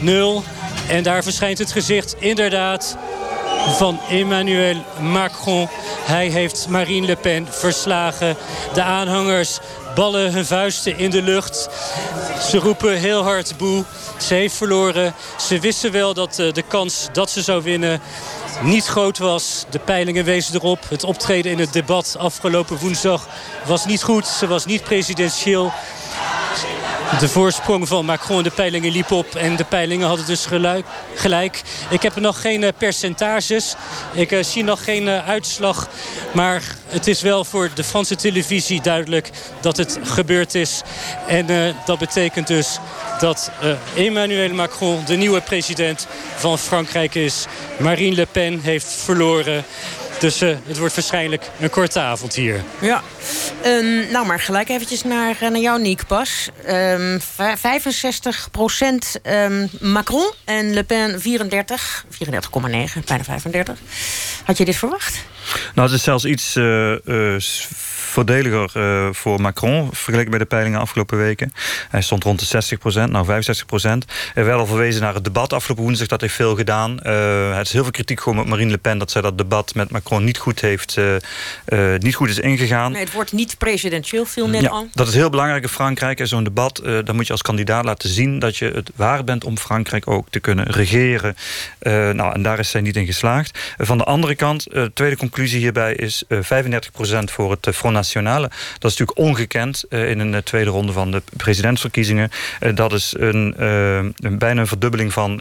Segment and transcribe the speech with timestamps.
[0.00, 0.44] 0.
[0.88, 2.96] En daar verschijnt het gezicht inderdaad
[3.76, 5.68] van Emmanuel Macron.
[6.06, 8.36] Hij heeft Marine Le Pen verslagen.
[8.74, 9.58] De aanhangers
[9.94, 11.68] ballen hun vuisten in de lucht.
[12.50, 13.84] Ze roepen heel hard boe.
[14.18, 15.14] Ze heeft verloren.
[15.38, 18.00] Ze wisten wel dat eh, de kans dat ze zou winnen
[18.62, 19.64] niet groot was.
[19.70, 20.78] De peilingen wezen erop.
[20.88, 23.28] Het optreden in het debat afgelopen woensdag
[23.66, 24.26] was niet goed.
[24.26, 25.72] Ze was niet presidentieel.
[27.08, 29.34] De voorsprong van Macron de peilingen liep op.
[29.34, 30.46] En de peilingen hadden dus
[31.14, 31.62] gelijk.
[31.90, 33.74] Ik heb nog geen eh, percentages.
[34.12, 35.88] Ik uh, zie nog geen uh, uitslag.
[36.32, 39.30] Maar het is wel voor de Franse televisie duidelijk
[39.60, 40.82] dat het gebeurd is.
[41.26, 42.78] En dat betekent dus
[43.20, 43.50] dat
[43.94, 47.46] Emmanuel Macron de nieuwe president van Frankrijk is.
[47.78, 49.64] Marine Le Pen heeft verloren.
[50.18, 52.62] Dus uh, het wordt waarschijnlijk een korte avond hier.
[52.80, 53.02] Ja.
[53.66, 56.48] Um, nou, maar gelijk eventjes naar, naar jou, Niek, pas.
[56.68, 57.20] Um,
[57.56, 62.04] 65 procent um, Macron en Le Pen 34.
[62.12, 62.18] 34,9,
[63.04, 63.78] bijna 35.
[64.44, 65.24] Had je dit verwacht?
[65.74, 67.40] Nou, het is zelfs iets uh, uh,
[68.08, 69.88] voordeliger uh, voor Macron...
[69.92, 71.52] vergeleken bij de peilingen afgelopen weken.
[71.88, 74.04] Hij stond rond de 60 procent, nou 65 procent.
[74.34, 76.06] Er werd al verwezen naar het debat afgelopen woensdag.
[76.08, 77.00] Dat heeft veel gedaan.
[77.02, 78.98] Uh, het is heel veel kritiek gewoon met Marine Le Pen...
[78.98, 82.92] dat zij dat debat met Macron niet goed, heeft, uh, niet goed is ingegaan.
[82.92, 84.84] Nee, het wordt niet presidentieel, viel net ja.
[84.92, 86.20] Dat is heel belangrijk in Frankrijk.
[86.22, 88.38] Zo'n debat, dan moet je als kandidaat laten zien...
[88.38, 91.36] dat je het waard bent om Frankrijk ook te kunnen regeren.
[91.80, 93.58] nou, en daar is zij niet in geslaagd.
[93.78, 96.22] van de andere kant, de tweede conclusie hierbij is...
[96.28, 98.48] 35 procent voor het Front Nationale.
[98.78, 102.30] Dat is natuurlijk ongekend uh, in een uh, tweede ronde van de presidentsverkiezingen.
[102.60, 105.40] Uh, dat is een, een, bijna een verdubbeling van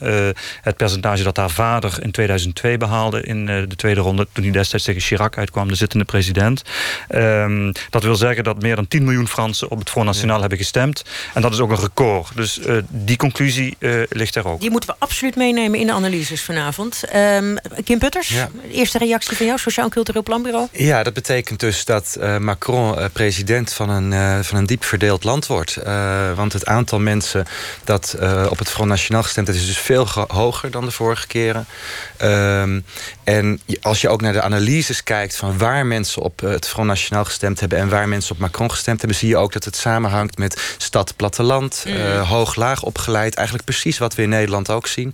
[0.61, 4.27] het percentage dat haar vader in 2002 behaalde in de tweede ronde.
[4.31, 6.61] Toen hij destijds tegen Chirac uitkwam, de zittende president.
[7.07, 10.41] Ehm, dat wil zeggen dat meer dan 10 miljoen Fransen op het Front National ja.
[10.41, 11.03] hebben gestemd.
[11.33, 12.35] En dat is ook een record.
[12.35, 13.77] Dus die conclusie
[14.09, 14.59] ligt er ook.
[14.59, 17.03] Die moeten we absoluut meenemen in de analyses vanavond.
[17.15, 18.49] Um, Kim Putters, ja.
[18.71, 20.67] eerste reactie van jou, Sociaal en Cultureel Planbureau.
[20.71, 25.23] Ja, dat betekent dus dat Macron uh, president van een, uh, van een diep verdeeld
[25.23, 25.77] land wordt.
[25.85, 27.45] Uh, want het aantal mensen
[27.83, 28.15] dat
[28.49, 29.59] op het Front National gestemd heeft...
[29.59, 31.67] is dus veel hoger dan de vorige keren.
[32.21, 32.85] Um,
[33.23, 35.35] en als je ook naar de analyses kijkt...
[35.35, 37.77] van waar mensen op het Front National gestemd hebben...
[37.77, 39.17] en waar mensen op Macron gestemd hebben...
[39.17, 41.85] zie je ook dat het samenhangt met stad-platteland.
[41.87, 42.17] Mm.
[42.17, 43.35] Hoog-laag opgeleid.
[43.35, 45.13] Eigenlijk precies wat we in Nederland ook zien.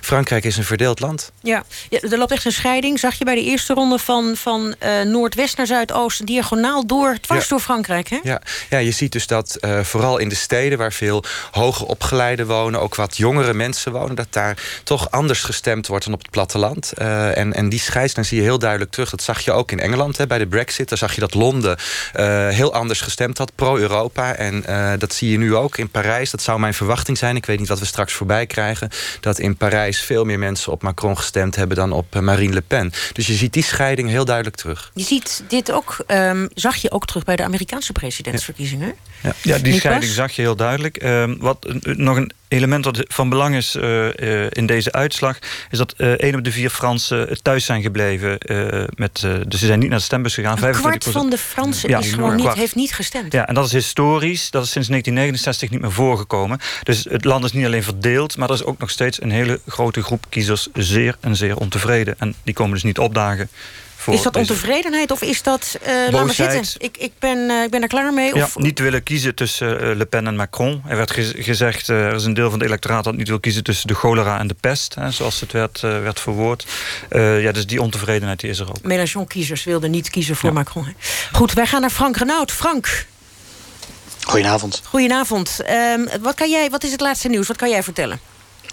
[0.00, 1.32] Frankrijk is een verdeeld land.
[1.42, 2.98] Ja, ja er loopt echt een scheiding.
[2.98, 4.74] Zag je bij de eerste ronde van, van
[5.04, 6.26] Noordwest naar Zuidoost...
[6.26, 7.48] diagonaal door, dwars ja.
[7.48, 8.18] door Frankrijk, hè?
[8.22, 10.78] Ja, ja je ziet dus dat uh, vooral in de steden...
[10.78, 14.16] waar veel hoger opgeleiden wonen, ook wat jongere mensen wonen...
[14.16, 16.92] dat daar toch anders gestemd wordt dan op het platteland.
[16.98, 19.10] Uh, en, en die scheidslijn zie je heel duidelijk terug.
[19.10, 20.88] Dat zag je ook in Engeland, hè, bij de brexit.
[20.88, 21.76] Daar zag je dat Londen
[22.16, 24.34] uh, heel anders gestemd had, pro-Europa.
[24.34, 24.64] En
[24.98, 26.30] dat zie je nu ook in Parijs.
[26.30, 27.36] Dat zou mijn verwachting zijn.
[27.36, 28.90] Ik weet niet wat we straks voorbij krijgen.
[29.20, 31.76] Dat in Parijs veel meer mensen op Macron gestemd hebben...
[31.76, 32.92] dan op Marine Le Pen.
[33.12, 34.90] Dus je ziet die scheiding heel duidelijk terug.
[34.94, 35.96] Je ziet dit ook...
[36.06, 38.94] Um, zag je ook terug bij de Amerikaanse presidentsverkiezingen.
[39.22, 41.02] Ja, ja die scheiding zag je heel duidelijk.
[41.02, 43.82] Uh, wat nog een element dat van belang is uh,
[44.14, 45.38] uh, in deze uitslag...
[45.70, 48.38] is dat uh, één op de vier Fransen thuis zijn gebleven.
[48.94, 50.64] met, dus ze zijn niet naar de stembus gegaan.
[50.64, 53.32] Een kwart van de Fransen ja, is gewoon niet, heeft niet gestemd.
[53.32, 54.50] Ja, en dat is historisch.
[54.50, 56.58] Dat is sinds 1969 niet meer voorgekomen.
[56.82, 58.36] Dus het land is niet alleen verdeeld...
[58.36, 60.68] maar er is ook nog steeds een hele grote groep kiezers...
[60.72, 62.14] zeer en zeer ontevreden.
[62.18, 63.50] En die komen dus niet opdagen
[64.06, 65.78] is dat ontevredenheid of is dat...
[65.82, 68.34] Uh, laat maar zitten, ik, ik, ben, uh, ik ben er klaar mee?
[68.34, 70.82] Ja, niet willen kiezen tussen uh, Le Pen en Macron.
[70.88, 73.04] Er werd ge gezegd, er is een deel van het electoraat...
[73.04, 74.94] dat niet wil kiezen tussen de cholera en de pest.
[74.94, 76.66] Hè, zoals het werd, werd verwoord.
[77.10, 78.82] ja, dus die ontevredenheid die is er ook.
[78.82, 80.54] Mélenchon-kiezers wilden niet kiezen voor ja.
[80.54, 80.84] Macron.
[80.84, 80.92] Hè.
[81.32, 82.52] Goed, wij gaan naar Frank Renaud.
[82.52, 83.06] Frank.
[84.20, 84.82] Goedenavond.
[84.84, 85.60] Goedenavond.
[85.70, 87.46] Um, wat, kan jij, wat is het laatste nieuws?
[87.46, 88.20] Wat kan jij vertellen?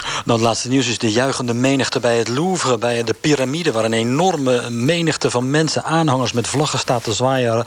[0.04, 3.86] Nou, het laatste nieuws is de juichende menigte bij het Louvre, bij de piramide, waar
[3.86, 7.66] een enorme menigte van mensen, aanhangers met vlaggen staat te zwaaien.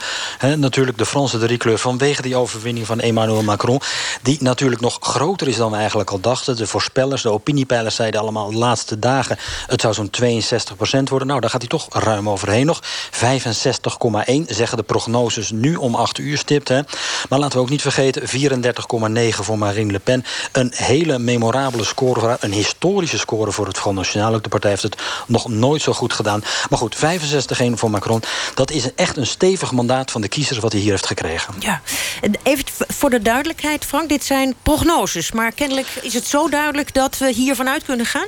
[0.55, 3.81] Natuurlijk de Franse driekleur vanwege die overwinning van Emmanuel Macron.
[4.21, 6.57] Die natuurlijk nog groter is dan we eigenlijk al dachten.
[6.57, 9.37] De voorspellers, de opiniepeilers zeiden allemaal de laatste dagen...
[9.67, 11.27] het zou zo'n 62 procent worden.
[11.27, 12.81] Nou, daar gaat hij toch ruim overheen nog.
[13.11, 13.19] 65,1
[14.47, 16.69] zeggen de prognoses nu om 8 uur stipt.
[17.29, 18.27] Maar laten we ook niet vergeten, 34,9
[19.29, 20.25] voor Marine Le Pen.
[20.51, 24.33] Een hele memorabele score een historische score voor het Front National.
[24.33, 26.43] Ook de partij heeft het nog nooit zo goed gedaan.
[26.69, 26.99] Maar goed, 65-1
[27.73, 28.23] voor Macron.
[28.55, 31.53] Dat is echt een stevig mandaat van de kiezers wat hij hier heeft gekregen.
[31.59, 31.81] Ja,
[32.43, 34.09] even voor de duidelijkheid, Frank.
[34.09, 35.31] Dit zijn prognoses.
[35.31, 38.27] Maar kennelijk is het zo duidelijk dat we hiervan uit kunnen gaan?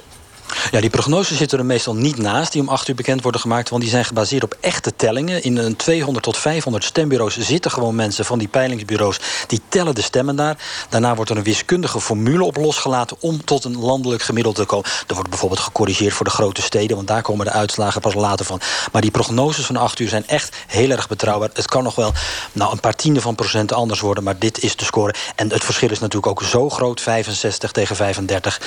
[0.72, 3.70] Ja, die prognoses zitten er meestal niet naast die om 8 uur bekend worden gemaakt.
[3.70, 5.44] Want die zijn gebaseerd op echte tellingen.
[5.44, 9.20] In een 200 tot 500 stembureaus zitten gewoon mensen van die peilingsbureaus.
[9.48, 10.58] Die tellen de stemmen daar.
[10.90, 14.90] Daarna wordt er een wiskundige formule op losgelaten om tot een landelijk gemiddelde te komen.
[15.08, 16.96] Er wordt bijvoorbeeld gecorrigeerd voor de grote steden.
[16.96, 18.60] Want daar komen de uitslagen pas later van.
[18.92, 21.50] Maar die prognoses van 8 uur zijn echt heel erg betrouwbaar.
[21.54, 22.12] Het kan nog wel
[22.52, 24.24] nou, een paar tiende van procent anders worden.
[24.24, 25.14] Maar dit is de score.
[25.36, 27.02] En het verschil is natuurlijk ook zo groot.
[27.02, 28.62] 65 tegen 35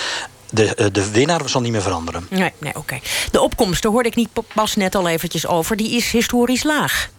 [0.51, 2.27] de, eh, de winnaar zal niet meer veranderen.
[2.31, 2.99] Nee, nee oké.
[3.31, 5.77] De opkomst, daar hoorde ik niet pas net al eventjes over...
[5.77, 7.11] die is historisch laag.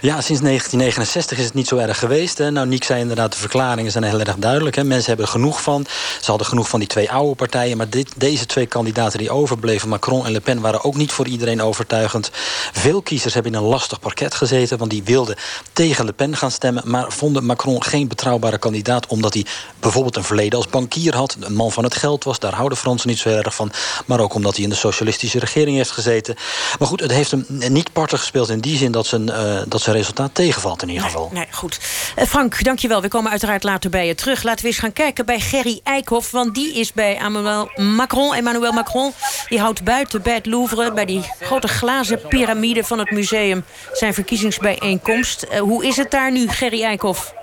[0.00, 2.38] Ja, sinds 1969 is het niet zo erg geweest.
[2.38, 2.50] Hè.
[2.50, 4.76] Nou, Niek zei inderdaad, de verklaringen zijn heel erg duidelijk.
[4.76, 4.84] Hè.
[4.84, 5.86] Mensen hebben er genoeg van.
[6.20, 7.76] Ze hadden genoeg van die twee oude partijen.
[7.76, 10.60] Maar dit, deze twee kandidaten die overbleven, Macron en Le Pen...
[10.60, 12.30] waren ook niet voor iedereen overtuigend.
[12.72, 14.78] Veel kiezers hebben in een lastig parket gezeten...
[14.78, 15.36] want die wilden
[15.72, 16.82] tegen Le Pen gaan stemmen...
[16.86, 19.06] maar vonden Macron geen betrouwbare kandidaat...
[19.06, 19.46] omdat hij
[19.80, 21.36] bijvoorbeeld een verleden als bankier had...
[21.40, 23.72] een man van het geld was, daar houden Fransen niet zo erg van...
[24.06, 26.34] maar ook omdat hij in de socialistische regering heeft gezeten.
[26.78, 28.92] Maar goed, het heeft hem niet parten gespeeld in die zin...
[28.92, 31.30] dat zijn, uh, dat zijn resultaat tegenvalt in ieder geval.
[31.32, 31.80] Nee, goed.
[32.18, 33.02] Uh, Frank, dankjewel.
[33.02, 34.42] We komen uiteraard later bij je terug.
[34.42, 36.30] Laten we eens gaan kijken bij Gerry Eikhoff.
[36.30, 38.34] Want die is bij Emmanuel Macron.
[38.34, 39.12] Emmanuel Macron
[39.48, 40.92] die houdt buiten bij het Louvre...
[40.92, 43.64] bij die grote glazen piramide van het museum...
[43.92, 45.46] zijn verkiezingsbijeenkomst.
[45.52, 47.34] Uh, hoe is het daar nu, Gerry Eikhoff?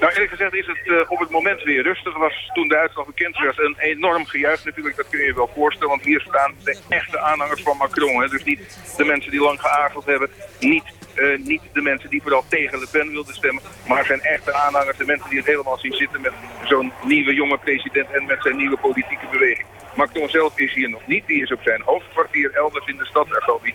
[0.00, 2.16] Nou, eerlijk gezegd is het uh, op het moment weer rustig.
[2.16, 4.96] was toen de uitslag bekend werd een enorm gejuich natuurlijk.
[4.96, 5.88] Dat kun je je wel voorstellen.
[5.88, 8.22] Want hier staan de echte aanhangers van Macron.
[8.22, 8.28] Hè.
[8.28, 10.30] Dus niet de mensen die lang geaarzeld hebben.
[10.58, 10.84] Niet
[11.16, 14.96] uh, niet de mensen die vooral tegen Le Pen wilden stemmen, maar zijn echte aanhangers,
[14.96, 16.32] de mensen die het helemaal zien zitten met
[16.64, 19.66] zo'n nieuwe jonge president en met zijn nieuwe politieke beweging.
[19.94, 23.28] Macron zelf is hier nog niet, die is op zijn hoofdkwartier elders in de stad.
[23.28, 23.74] Daar zal hij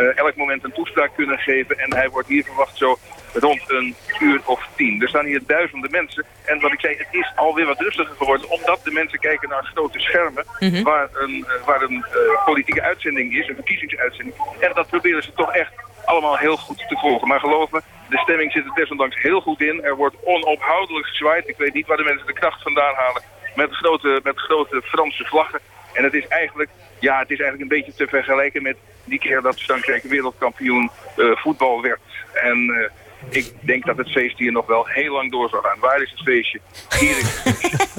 [0.00, 2.98] uh, elk moment een toespraak kunnen geven en hij wordt hier verwacht zo
[3.32, 5.02] rond een uur of tien.
[5.02, 6.24] Er staan hier duizenden mensen.
[6.44, 8.50] En wat ik zei, het is alweer wat rustiger geworden.
[8.50, 10.44] Omdat de mensen kijken naar grote schermen.
[10.60, 10.82] Mhm.
[10.82, 14.36] Waar een, uh, waar een uh, politieke uitzending is, een verkiezingsuitzending.
[14.60, 15.72] En dat proberen ze toch echt
[16.06, 17.28] allemaal heel goed te volgen.
[17.28, 19.82] Maar geloof me, de stemming zit er desondanks heel goed in.
[19.82, 21.48] Er wordt onophoudelijk gezwaaid.
[21.48, 23.22] Ik weet niet waar de mensen de kracht vandaan halen.
[23.54, 25.60] Met grote, met grote Franse vlaggen.
[25.92, 29.42] En het is eigenlijk, ja, het is eigenlijk een beetje te vergelijken met die keer
[29.42, 32.00] dat Frankrijk wereldkampioen uh, voetbal werd.
[32.32, 35.78] En uh, ik denk dat het feest hier nog wel heel lang door zal gaan.
[35.80, 36.60] Waar is het feestje?
[36.98, 37.16] Hier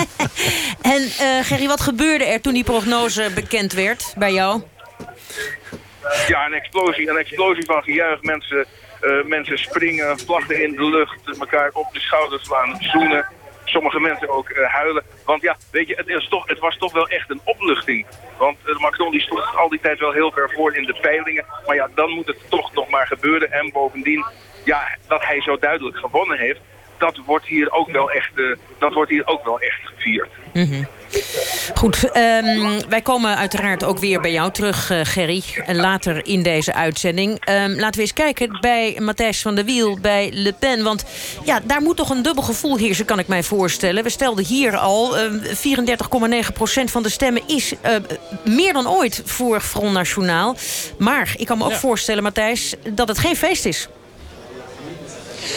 [0.95, 4.61] en uh, Gerry, wat gebeurde er toen die prognose bekend werd bij jou?
[6.27, 8.21] Ja, een explosie, een explosie van gejuich.
[8.21, 8.65] Mensen,
[9.01, 13.25] uh, mensen springen, vlaggen in de lucht, elkaar op de schouders slaan, zoenen.
[13.63, 15.03] Sommige mensen ook uh, huilen.
[15.25, 18.05] Want ja, weet je, het, is toch, het was toch wel echt een opluchting.
[18.37, 21.45] Want uh, Macron die stond al die tijd wel heel ver voor in de peilingen.
[21.65, 23.51] Maar ja, dan moet het toch nog maar gebeuren.
[23.51, 24.25] En bovendien,
[24.65, 26.59] ja, dat hij zo duidelijk gewonnen heeft
[26.97, 28.31] dat wordt hier ook wel echt,
[28.79, 30.29] dat wordt hier ook wel echt gevierd.
[30.53, 30.87] Mm.
[31.75, 35.43] Goed, um, wij komen uiteraard ook weer bij jou terug, uh, Gerry.
[35.67, 37.49] Later in deze uitzending.
[37.49, 40.83] Um, laten we eens kijken bij Matthijs van der Wiel, bij Le Pen.
[40.83, 41.03] Want
[41.43, 44.03] ja, daar moet toch een dubbel gevoel heersen, kan ik mij voorstellen.
[44.03, 47.95] We stelden hier al, uh, 34,9% van de stemmen is uh,
[48.43, 50.55] meer dan ooit voor Front Nationaal.
[50.97, 51.77] Maar ik kan me ook ja.
[51.77, 53.87] voorstellen, Matthijs, dat het geen feest is.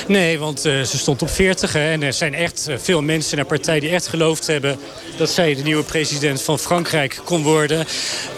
[0.07, 1.73] Nee, want uh, ze stond op 40.
[1.73, 4.79] Hè, en er zijn echt uh, veel mensen in haar partij die echt geloofd hebben...
[5.17, 7.87] dat zij de nieuwe president van Frankrijk kon worden.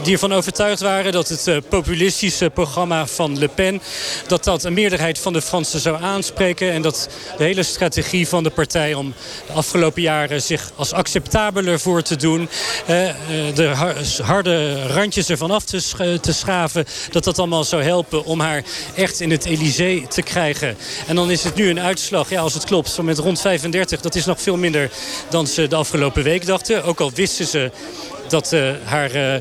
[0.02, 3.82] Die ervan overtuigd waren dat het uh, populistische programma van Le Pen...
[4.26, 6.72] dat dat een meerderheid van de Fransen zou aanspreken.
[6.72, 7.08] En dat
[7.38, 9.14] de hele strategie van de partij om
[9.46, 10.42] de afgelopen jaren...
[10.42, 12.48] zich als acceptabeler voor te doen.
[13.54, 16.86] de harde randjes ervan af te, te schaven.
[17.10, 18.62] Dat dat allemaal zou helpen om haar
[18.94, 20.76] echt in het Elysée te krijgen.
[21.06, 24.00] En dan is is het nu een uitslag, ja, als het klopt, met rond 35.
[24.00, 24.90] Dat is nog veel minder
[25.28, 26.84] dan ze de afgelopen week dachten.
[26.84, 27.70] Ook al wisten ze
[28.30, 29.34] dat uh, haar uh,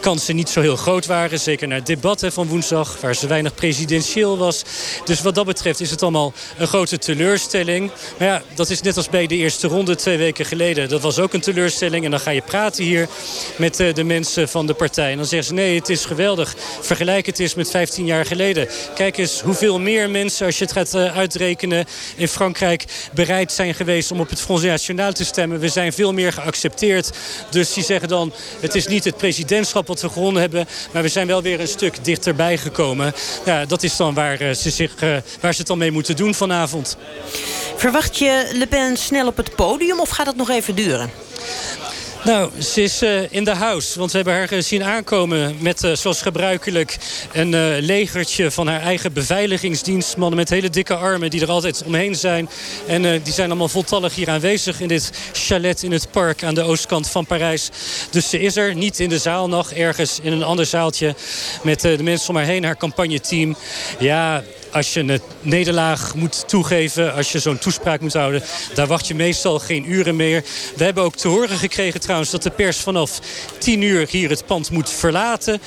[0.00, 1.40] kansen niet zo heel groot waren.
[1.40, 4.62] Zeker naar het debat hè, van woensdag, waar ze weinig presidentieel was.
[5.04, 7.90] Dus wat dat betreft is het allemaal een grote teleurstelling.
[8.18, 10.88] Maar ja, dat is net als bij de eerste ronde twee weken geleden.
[10.88, 12.04] Dat was ook een teleurstelling.
[12.04, 13.08] En dan ga je praten hier
[13.56, 15.10] met uh, de mensen van de partij.
[15.10, 16.54] En dan zeggen ze, nee, het is geweldig.
[16.80, 18.68] Vergelijk het eens met 15 jaar geleden.
[18.94, 21.86] Kijk eens hoeveel meer mensen, als je het gaat uitrekenen...
[22.16, 22.84] in Frankrijk
[23.14, 25.60] bereid zijn geweest om op het Front National te stemmen.
[25.60, 27.10] We zijn veel meer geaccepteerd.
[27.50, 30.66] Dus die zeggen dan, het is niet het presidentschap wat we gewonnen hebben...
[30.92, 33.12] maar we zijn wel weer een stuk dichterbij gekomen.
[33.44, 36.34] Ja, dat is dan waar, ze zich, uh, waar ze het dan mee moeten doen
[36.34, 36.96] vanavond.
[37.76, 41.10] Verwacht je Le Pen snel op het podium of gaat het nog even duren?
[42.24, 43.98] Nou, ze is uh, in de house.
[43.98, 46.96] Want we hebben haar zien aankomen met, uh, zoals gebruikelijk...
[47.32, 50.38] een uh, legertje van haar eigen beveiligingsdienstmannen...
[50.38, 52.48] met hele dikke armen die er altijd omheen zijn.
[52.86, 54.80] En die zijn allemaal voltallig hier aanwezig...
[54.80, 57.70] in dit chalet in het park aan de oostkant van Parijs.
[58.10, 59.72] Dus ze is er, niet in de zaal nog.
[59.72, 61.14] Ergens in een ander zaaltje
[61.62, 62.64] met de mensen om haar heen.
[62.64, 63.56] Haar campagneteam.
[63.98, 64.42] Ja,
[64.74, 68.42] als je een nederlaag moet toegeven, als je zo'n toespraak moet houden...
[68.74, 70.44] daar wacht je meestal geen uren meer.
[70.76, 73.20] We hebben ook te horen gekregen trouwens dat de pers vanaf
[73.58, 75.60] 10 uur hier het pand moet verlaten.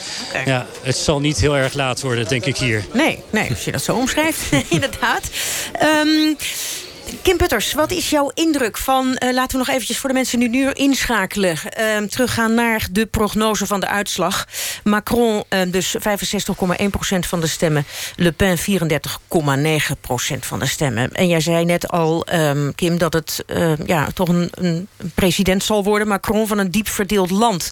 [0.45, 2.85] Ja, het zal niet heel erg laat worden, denk ik hier.
[2.93, 5.29] Nee, nee als je dat zo omschrijft, inderdaad.
[6.05, 6.37] Um,
[7.21, 9.19] Kim Putters, wat is jouw indruk van...
[9.23, 11.57] Uh, laten we nog eventjes voor de mensen die nu inschakelen...
[11.79, 14.45] Uh, teruggaan naar de prognose van de uitslag.
[14.83, 15.99] Macron uh, dus 65,1%
[17.19, 17.85] van de stemmen.
[18.15, 18.63] Le Pen 34,9%
[20.39, 21.11] van de stemmen.
[21.11, 23.43] En jij zei net al, um, Kim, dat het
[23.85, 26.07] ja, toch een, een, president zal worden...
[26.07, 27.71] Macron van een diep verdeeld land.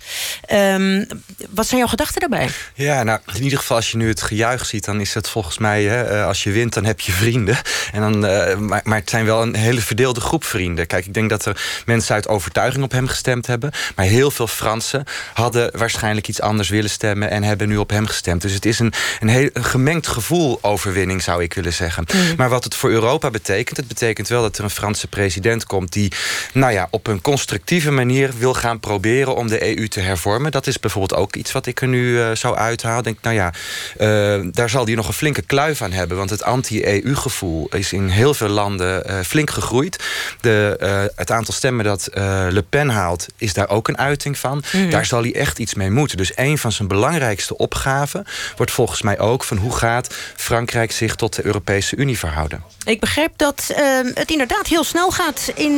[1.50, 2.50] Wat zijn jouw gedachten daarbij?
[2.74, 4.86] Ja, nou, in ieder geval als je nu het gejuich ziet...
[4.86, 7.58] dan is het volgens mij, hè, als je wint, dan heb je vrienden.
[7.92, 8.20] En dan,
[8.66, 10.88] maar, maar het zijn wel een hele verdeelde groep vrienden.
[10.88, 13.72] Kijk, ik denk dat er mensen uit overtuiging op hem gestemd hebben.
[13.96, 15.04] Maar heel veel Fransen
[15.34, 17.30] hadden waarschijnlijk iets anders willen stemmen...
[17.30, 18.42] en hebben nu op hem gestemd.
[18.42, 22.06] Dus het is een, een heel gemengd gevoel overwinning, zou ik willen zeggen.
[22.14, 22.22] Mm.
[22.38, 23.78] Maar wat het voor Europa betekent...
[23.78, 25.94] het betekent wel dat er een Franse president komt...
[25.94, 26.12] die
[26.54, 29.36] nou ja, op een constructieve manier wil gaan proberen...
[29.36, 30.52] om de EU te hervormen.
[30.52, 33.04] Dat is bijvoorbeeld ook iets wat ik er nu uh, zou uithalen.
[33.04, 33.54] Denk, nou ja,
[34.00, 36.18] uh, daar zal hij nog een flinke kluif aan hebben.
[36.18, 39.04] Want het anti-EU-gevoel is in heel veel landen...
[39.10, 40.04] Uh, flink gegroeid.
[40.42, 44.38] De, uh, het aantal stemmen dat uh, Le Pen haalt, is daar ook een uiting
[44.38, 44.64] van.
[44.72, 44.90] Mm.
[44.90, 46.18] Daar zal hij echt iets mee moeten.
[46.18, 49.44] Dus een van zijn belangrijkste opgaven wordt volgens mij ook...
[49.44, 52.64] van hoe gaat Frankrijk zich tot de Europese Unie verhouden.
[52.86, 53.78] Ik begrijp dat uh,
[54.14, 55.74] het inderdaad heel snel gaat in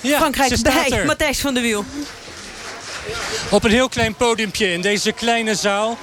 [0.00, 1.84] ja, Frankrijk bij Matthijs van der Wiel.
[3.50, 5.98] Op een heel klein podiumpje in deze kleine zaal.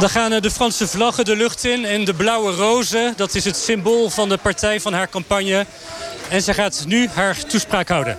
[0.00, 3.12] Dan gaan de Franse vlaggen de lucht in en de blauwe rozen.
[3.16, 5.66] Dat is het symbool van de partij van haar campagne.
[6.28, 8.18] En ze gaat nu haar toespraak houden.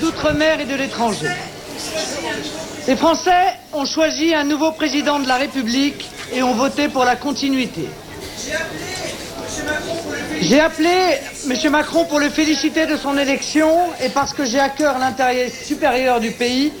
[0.00, 1.36] D'outre-mer et de l'étranger.
[2.86, 7.16] Les Français ont choisi un nouveau président de la République et ont voté pour la
[7.16, 7.88] continuité.
[10.40, 11.70] J'ai appelé M.
[11.70, 16.20] Macron pour le féliciter de son élection et parce que j'ai à cœur l'intérêt supérieur
[16.20, 16.72] du pays,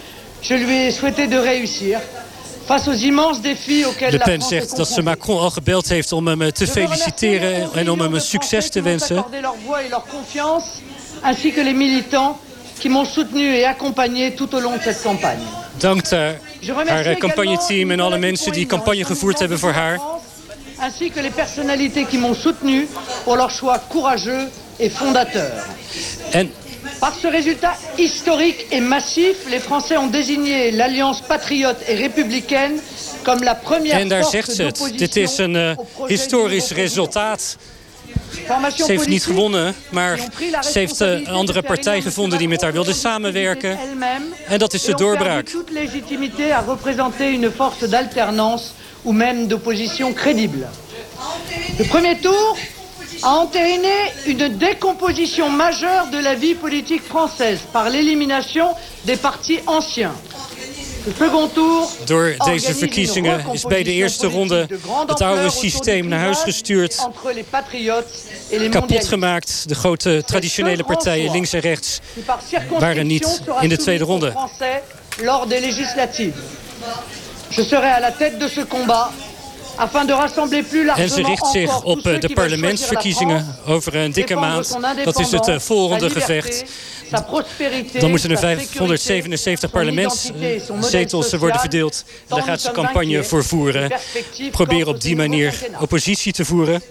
[0.42, 2.00] je lui ai souhaité de réussir.
[2.70, 8.00] Le Pen zegt dat ze Macron al gebeld heeft om hem te feliciteren en om
[8.00, 9.24] hem een succes te wensen.
[11.22, 12.36] ainsi que les militants
[12.78, 15.42] qui m'ont soutenu et accompagné tout au long de cette campagne.
[15.78, 20.00] Dankt haar campagneteam en alle mensen die campagne gevoerd hebben voor haar.
[20.78, 22.88] Ainsi que les personnalités qui m'ont soutenu
[23.24, 25.66] pour leur choix courageux et fondateur.
[26.32, 26.50] En
[27.00, 32.78] Par ce résultat historique et massif, les Français ont désigné l'Alliance patriote et républicaine
[33.24, 34.92] comme la première en daar zegt ze het.
[34.96, 35.70] Dit is een uh,
[36.06, 37.56] historisch resultaat.
[38.76, 40.18] Ze heeft niet gewonnen, maar
[40.60, 43.78] ze heeft een andere partij gevonden die met haar wilde samenwerken.
[44.46, 45.46] En dat is de doorbraak.
[45.48, 48.62] toute légitimité à représenter une force d'alternance
[49.02, 50.68] ou même d'opposition crédible.
[51.78, 52.56] Le premier tour
[53.22, 58.74] a entériné une décomposition majeure de la vie politique française par l'élimination
[59.04, 60.14] des partis anciens.
[62.04, 64.66] Door deze verkiezingen is bij de eerste ronde
[65.06, 67.08] het oude systeem naar huis gestuurd.
[68.70, 69.68] Kapot gemaakt.
[69.68, 72.00] De grote traditionele partijen links en rechts
[72.78, 74.32] waren niet in de tweede ronde.
[77.50, 79.10] Je serai à la tête de ce combat
[80.96, 84.78] en ze richt zich op de parlementsverkiezingen over een dikke maand.
[85.04, 86.64] Dat is het eh, volgende gevecht.
[88.00, 92.04] Dan moeten er 577 parlementszetels worden verdeeld.
[92.28, 93.92] Daar gaat ze campagne voor voeren.
[94.50, 96.82] Proberen op die manier oppositie te voeren.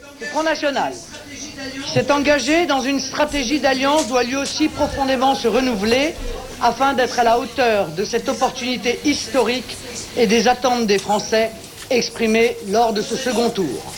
[1.93, 6.13] s'est engagé dans une stratégie d'alliance doit lui aussi profondément se renouveler
[6.61, 9.77] afin d'être à la hauteur de cette opportunité historique
[10.15, 11.51] et des attentes des Français
[11.89, 13.93] exprimé lors de ce second tour.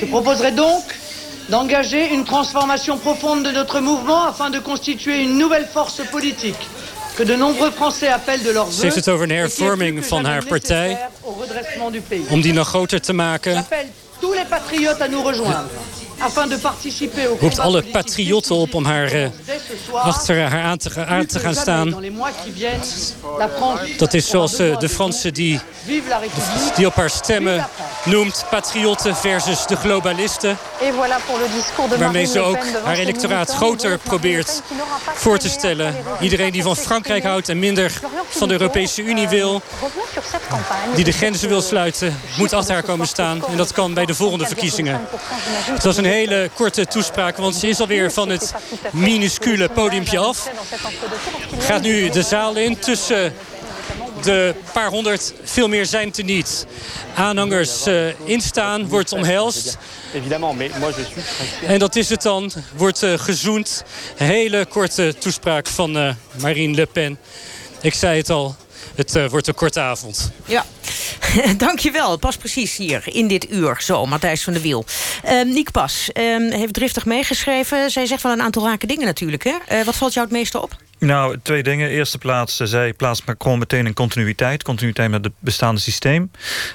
[0.00, 0.84] Je proposerai donc
[1.48, 6.68] d'engager une transformation profonde de notre mouvement afin de constituer une nouvelle force politique
[7.16, 8.78] que de nombreux Français appellent de leur vœu.
[8.78, 10.98] Ze heeft het over een hervorming van haar partij
[12.28, 13.66] om die nog groter te maken.
[14.20, 15.68] tous les patriotes à nous rejoindre
[16.20, 19.28] afin de participer au roept alle patriotten op om haar uh,
[19.92, 21.94] achter haar aan te, aan te gaan staan.
[23.96, 25.60] Dat is zoals uh, de Fransen die,
[26.76, 27.66] die op haar stemmen
[28.04, 30.58] noemt patriotten versus de globalisten.
[31.98, 34.62] Waarmee ze ook haar electoraat groter probeert
[35.14, 35.94] voor te stellen.
[36.20, 39.62] Iedereen die van Frankrijk houdt en minder van de Europese Unie wil...
[40.94, 43.46] die de grenzen wil sluiten, moet achter haar komen staan.
[43.46, 45.00] En dat kan bij de volgende verkiezingen.
[45.70, 48.54] Het was een hele korte toespraak, want ze is alweer van het
[48.92, 50.50] minuscule podiumpje af.
[51.58, 53.34] Gaat nu de zaal in tussen
[54.22, 56.66] de paar honderd, veel meer zijn het er niet.
[57.14, 59.78] Aanhangers uh, instaan, wordt omhelst.
[61.66, 63.84] En dat is het dan, wordt uh, gezoend.
[64.16, 67.18] Hele korte toespraak van uh, Marine Le Pen.
[67.80, 68.56] Ik zei het al,
[68.94, 70.30] het uh, wordt een korte avond.
[70.44, 70.64] Ja,
[71.56, 72.16] dankjewel.
[72.16, 73.82] Pas precies hier in dit uur.
[73.82, 74.84] Zo, Matthijs van der Wiel.
[75.24, 77.90] Uh, Niek Pas uh, heeft driftig meegeschreven.
[77.90, 79.44] Zij zegt wel een aantal rake dingen natuurlijk.
[79.44, 79.84] Hè?
[79.84, 80.76] wat valt jou het meeste op?
[81.00, 81.88] Nou, twee dingen.
[81.88, 84.62] Eerste plaats, zij plaatst Macron meteen in continuïteit.
[84.62, 86.30] Continuïteit met het bestaande systeem.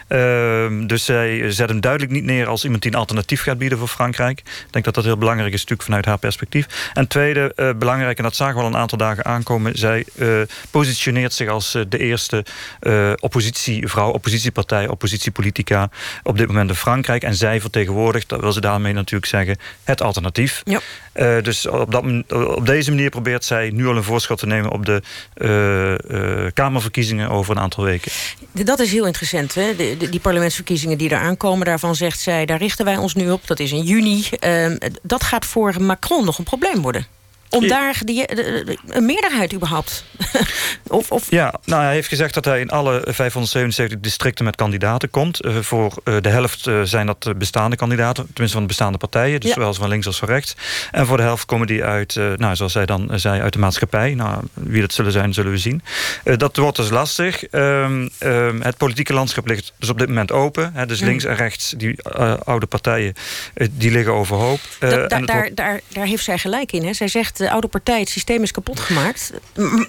[0.10, 3.78] Uh, dus zij zet hem duidelijk niet neer als iemand die een alternatief gaat bieden
[3.78, 4.40] voor Frankrijk.
[4.40, 6.90] Ik denk dat dat heel belangrijk is, natuurlijk vanuit haar perspectief.
[6.94, 9.78] En tweede, uh, belangrijk, en dat zagen we al een aantal dagen aankomen.
[9.78, 10.42] Zij uh,
[10.72, 12.46] positioneert zich als de eerste
[13.20, 15.90] oppositievrouw, oppositiepartij, oppositiepolitica
[16.24, 17.24] op dit moment in Frankrijk.
[17.24, 20.62] En zij vertegenwoordigt, dat wil ze daarmee natuurlijk zeggen, het alternatief.
[20.64, 20.80] Ja.
[21.16, 22.04] Dus op, dat,
[22.56, 25.02] op deze manier probeert zij nu al een voorschot te nemen op de
[25.36, 28.12] uh, uh, Kamerverkiezingen over een aantal weken.
[28.52, 29.56] Dat is heel interessant.
[29.56, 29.76] Hè?
[29.98, 33.48] Die parlementsverkiezingen die eraan komen, daarvan zegt zij, daar richten wij ons nu op.
[33.48, 34.26] Dat is in juni.
[34.46, 37.08] Uh, dat gaat voor Macron nog een probleem worden
[37.50, 38.24] om daar die,
[38.88, 40.06] een meerderheid überhaupt?
[40.88, 41.32] of, of...
[41.32, 45.46] Ja, nou, hij heeft gezegd dat hij in alle 577 districten met kandidaten komt.
[45.46, 49.40] Uh, voor uh, de helft uh, zijn dat bestaande kandidaten, tenminste van de bestaande partijen.
[49.40, 49.56] Dus ja.
[49.56, 50.56] zowel van links als van rechts.
[50.92, 54.14] En voor de helft komen die uit, nou, zoals zij dan zei, uit de maatschappij.
[54.14, 55.82] Nou, wie dat zullen zijn, zullen we zien.
[56.24, 57.52] dat wordt dus lastig.
[57.52, 60.72] Um, um, het politieke landschap ligt dus op dit moment open.
[60.74, 61.08] Hè, dus mm.
[61.08, 62.04] links en rechts, die
[62.44, 63.14] oude partijen,
[63.72, 64.60] die liggen overhoop.
[64.80, 65.56] Da da daar, wordt...
[65.56, 66.86] daar, daar heeft zij gelijk in.
[66.86, 66.94] Hè?
[66.94, 69.32] Zij zegt de oude partij, het systeem is kapot gemaakt.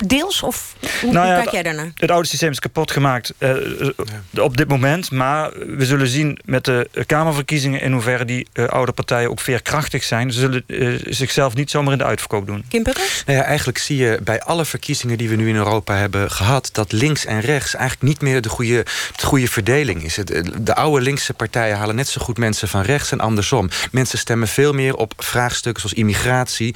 [0.07, 0.43] Deels?
[0.43, 1.91] Of hoe, nou ja, hoe kijk jij daarnaar?
[1.95, 3.57] Het oude systeem is kapot gemaakt uh,
[4.31, 4.43] ja.
[4.43, 5.11] op dit moment.
[5.11, 7.81] Maar we zullen zien met de Kamerverkiezingen...
[7.81, 10.33] in hoeverre die uh, oude partijen ook veerkrachtig zijn.
[10.33, 12.65] Ze zullen uh, zichzelf niet zomaar in de uitverkoop doen.
[12.69, 12.83] Kim?
[12.83, 16.69] Nou ja, eigenlijk zie je bij alle verkiezingen die we nu in Europa hebben gehad...
[16.73, 18.85] dat links en rechts eigenlijk niet meer de goede,
[19.17, 20.19] de goede verdeling is.
[20.61, 23.69] De oude linkse partijen halen net zo goed mensen van rechts en andersom.
[23.91, 26.75] Mensen stemmen veel meer op vraagstukken zoals immigratie,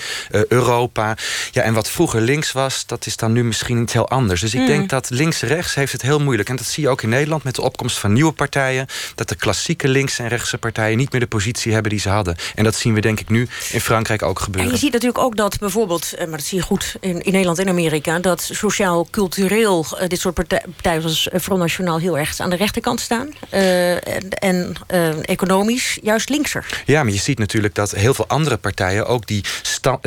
[0.60, 1.16] Europa.
[1.50, 4.40] Ja, en wat vroeger links was, dat is dan nu misschien iets heel anders.
[4.40, 4.66] Dus ik mm.
[4.66, 6.48] denk dat links-rechts heeft het heel moeilijk.
[6.48, 8.86] En dat zie je ook in Nederland met de opkomst van nieuwe partijen.
[9.14, 12.36] Dat de klassieke linkse en rechtse partijen niet meer de positie hebben die ze hadden.
[12.54, 14.70] En dat zien we denk ik nu in Frankrijk ook gebeuren.
[14.70, 17.32] En je ziet natuurlijk ook dat bijvoorbeeld, eh, maar dat zie je goed in, in
[17.32, 18.18] Nederland en Amerika...
[18.18, 23.00] dat sociaal-cultureel uh, dit soort partijen als eh, Front National heel erg aan de rechterkant
[23.00, 23.28] staan.
[23.54, 26.82] Uh, en en uh, economisch juist linkser.
[26.86, 29.44] Ja, maar je ziet natuurlijk dat heel veel andere partijen ook die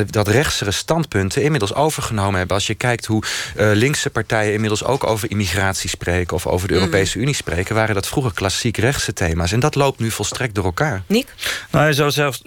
[0.05, 2.55] dat rechtsere standpunten inmiddels overgenomen hebben.
[2.55, 3.23] Als je kijkt hoe
[3.57, 6.35] uh, linkse partijen inmiddels ook over immigratie spreken...
[6.35, 6.83] of over de mhm.
[6.83, 7.75] Europese Unie spreken...
[7.75, 9.51] waren dat vroeger klassiek rechtse thema's.
[9.51, 11.03] En dat loopt nu volstrekt door elkaar.
[11.07, 11.27] Nick?
[11.71, 12.41] Nou, je zou zelfs,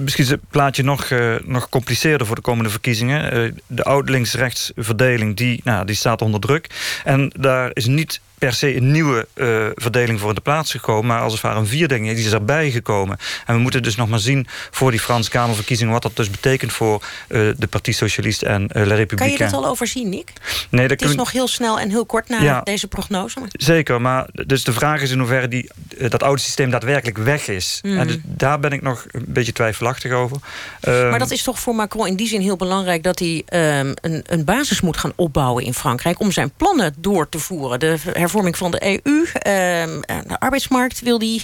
[0.00, 3.36] misschien is het plaatje nog, uh, nog compliceerder voor de komende verkiezingen.
[3.36, 6.66] Uh, de oud-links-rechts verdeling die, nou, die staat onder druk.
[7.04, 11.06] En daar is niet per se een nieuwe uh, verdeling voor in de plaats gekomen...
[11.06, 13.18] maar als het ware een vierdeling die is erbij gekomen.
[13.46, 15.92] En we moeten dus nog maar zien voor die Franse Kamerverkiezingen...
[15.92, 19.16] wat dat dus betekent voor uh, de Partie Socialiste en uh, La République.
[19.16, 20.32] Kan je dat al overzien, Nick?
[20.70, 23.40] Nee, dat het is nog heel snel en heel kort na ja, deze prognose.
[23.52, 25.70] Zeker, maar dus de vraag is in hoeverre die,
[26.08, 27.78] dat oude systeem daadwerkelijk weg is.
[27.82, 27.98] Mm.
[27.98, 30.36] En dus daar ben ik nog een beetje twijfelachtig over.
[30.80, 33.02] maar dat is toch voor Macron in die zin heel belangrijk...
[33.02, 33.42] dat hij
[33.78, 36.20] um, een, een basis moet gaan opbouwen in Frankrijk...
[36.20, 37.80] om zijn plannen door te voeren.
[37.80, 37.98] De
[38.30, 39.24] hervorming van de EU.
[39.32, 41.42] Ehm, de arbeidsmarkt wil die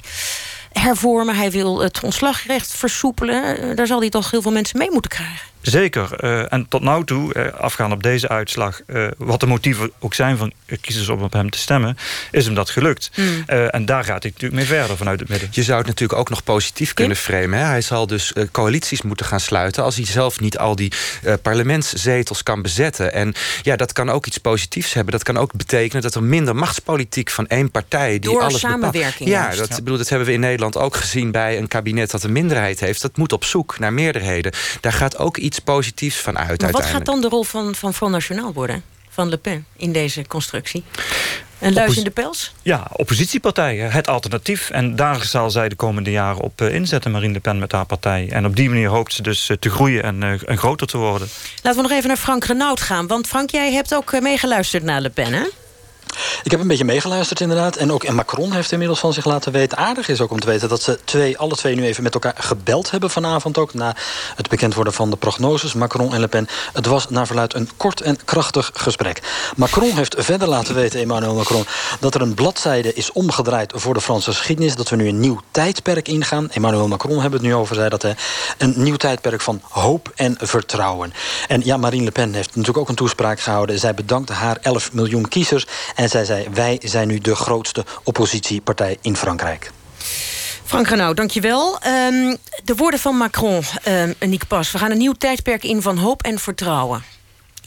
[0.72, 1.36] hervormen.
[1.36, 3.58] Hij wil het ontslagrecht versoepelen.
[3.58, 5.55] Eh, daar zal hij toch heel veel mensen mee moeten krijgen.
[5.70, 6.24] Zeker.
[6.24, 8.80] Uh, en tot nu toe, uh, afgaan op deze uitslag...
[8.86, 11.96] Uh, wat de motieven ook zijn van kiezers om op hem te stemmen...
[12.30, 13.10] is hem dat gelukt.
[13.16, 13.44] Mm.
[13.46, 15.48] en daar gaat hij natuurlijk mee verder vanuit het midden.
[15.52, 17.58] Je zou het natuurlijk ook nog positief kunnen framen.
[17.58, 17.64] Hè?
[17.64, 19.82] Hij zal dus coalities moeten gaan sluiten...
[19.82, 20.92] als hij zelf niet al die
[21.42, 23.12] parlementszetels kan bezetten.
[23.12, 25.12] En ja, dat kan ook iets positiefs hebben.
[25.12, 28.10] Dat kan ook betekenen dat er minder machtspolitiek van één partij...
[28.10, 29.28] die Door alles samenwerking.
[29.28, 29.76] Ja, dat, ja.
[29.76, 31.30] Bedoel, dat hebben we in Nederland ook gezien...
[31.30, 33.02] bij een kabinet dat een minderheid heeft.
[33.02, 34.52] Dat moet op zoek naar meerderheden.
[34.80, 36.60] Daar gaat ook iets positiefs van uit.
[36.60, 38.82] Maar wat gaat dan de rol van, van Front National worden?
[39.08, 40.84] Van Le Pen in deze constructie?
[41.58, 42.54] Een luis in de pels?
[42.62, 44.70] Ja, oppositiepartijen, het alternatief.
[44.70, 47.86] En daar zal zij de komende jaren op uh, inzetten, Marine Le Pen met haar
[47.86, 48.28] partij.
[48.30, 50.98] En op die manier hoopt ze dus uh, te groeien en, uh, en, groter te
[50.98, 51.28] worden.
[51.62, 53.06] Laten we nog even naar Frank Renaud gaan.
[53.06, 55.44] Want Frank, jij hebt ook meegeluisterd naar Le Pen, hè?
[56.42, 57.76] Ik heb een beetje meegeluisterd inderdaad.
[57.76, 59.78] En ook en Macron heeft inmiddels van zich laten weten.
[59.78, 62.34] Aardig is ook om te weten dat ze twee, alle twee nu even met elkaar
[62.38, 63.74] gebeld hebben vanavond ook.
[63.74, 63.94] Na
[64.36, 66.48] het bekend worden van de prognoses, Macron en Le Pen.
[66.72, 69.22] Het was naar verluid een kort en krachtig gesprek.
[69.56, 71.66] Macron heeft verder laten weten, Emmanuel Macron...
[72.00, 74.76] dat er een bladzijde is omgedraaid voor de Franse geschiedenis.
[74.76, 76.50] Dat we nu een nieuw tijdperk ingaan.
[76.50, 78.02] Emmanuel Macron hebben het nu over, zei dat.
[78.02, 78.12] Hè,
[78.58, 81.12] een nieuw tijdperk van hoop en vertrouwen.
[81.48, 83.78] En ja, Marine Le Pen heeft natuurlijk ook een toespraak gehouden.
[83.78, 85.66] Zij bedankte haar 11 miljoen kiezers.
[85.94, 89.70] En zij zei, wij zijn nu de grootste oppositiepartij in Frankrijk.
[90.64, 91.78] Frank Renaud, dankjewel.
[91.86, 94.72] Um, de woorden van Macron, um, Nick Pas.
[94.72, 97.15] We gaan een nieuw tijdperk in van hoop en vertrouwen.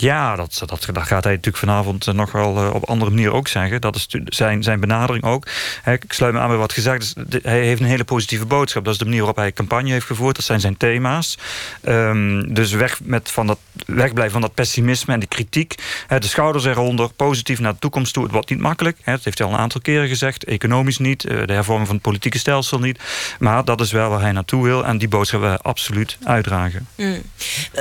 [0.01, 3.31] Ja, dat, dat, dat gaat hij natuurlijk vanavond eh, nog wel uh, op andere manier
[3.33, 3.81] ook zeggen.
[3.81, 5.47] Dat is zijn, zijn benadering ook.
[5.85, 7.13] ik sluit me aan bij wat gezegd is.
[7.43, 8.83] hij heeft een hele positieve boodschap.
[8.83, 10.35] Dat is de manier waarop hij campagne heeft gevoerd.
[10.35, 11.37] Dat zijn zijn thema's.
[11.83, 15.75] Um, dus weg, met van dat, wegblijven van dat pessimisme en de kritiek.
[16.07, 18.23] de schouders eronder, positief naar de toekomst toe.
[18.23, 18.97] Het wordt niet makkelijk.
[19.05, 20.43] dat heeft hij al een aantal keren gezegd.
[20.43, 22.99] Economisch niet, uh, de hervorming van het politieke stelsel niet.
[23.39, 24.85] Maar dat is wel waar hij naartoe wil.
[24.85, 26.87] En die boodschap we absoluut uitdragen.
[26.95, 27.21] Mm.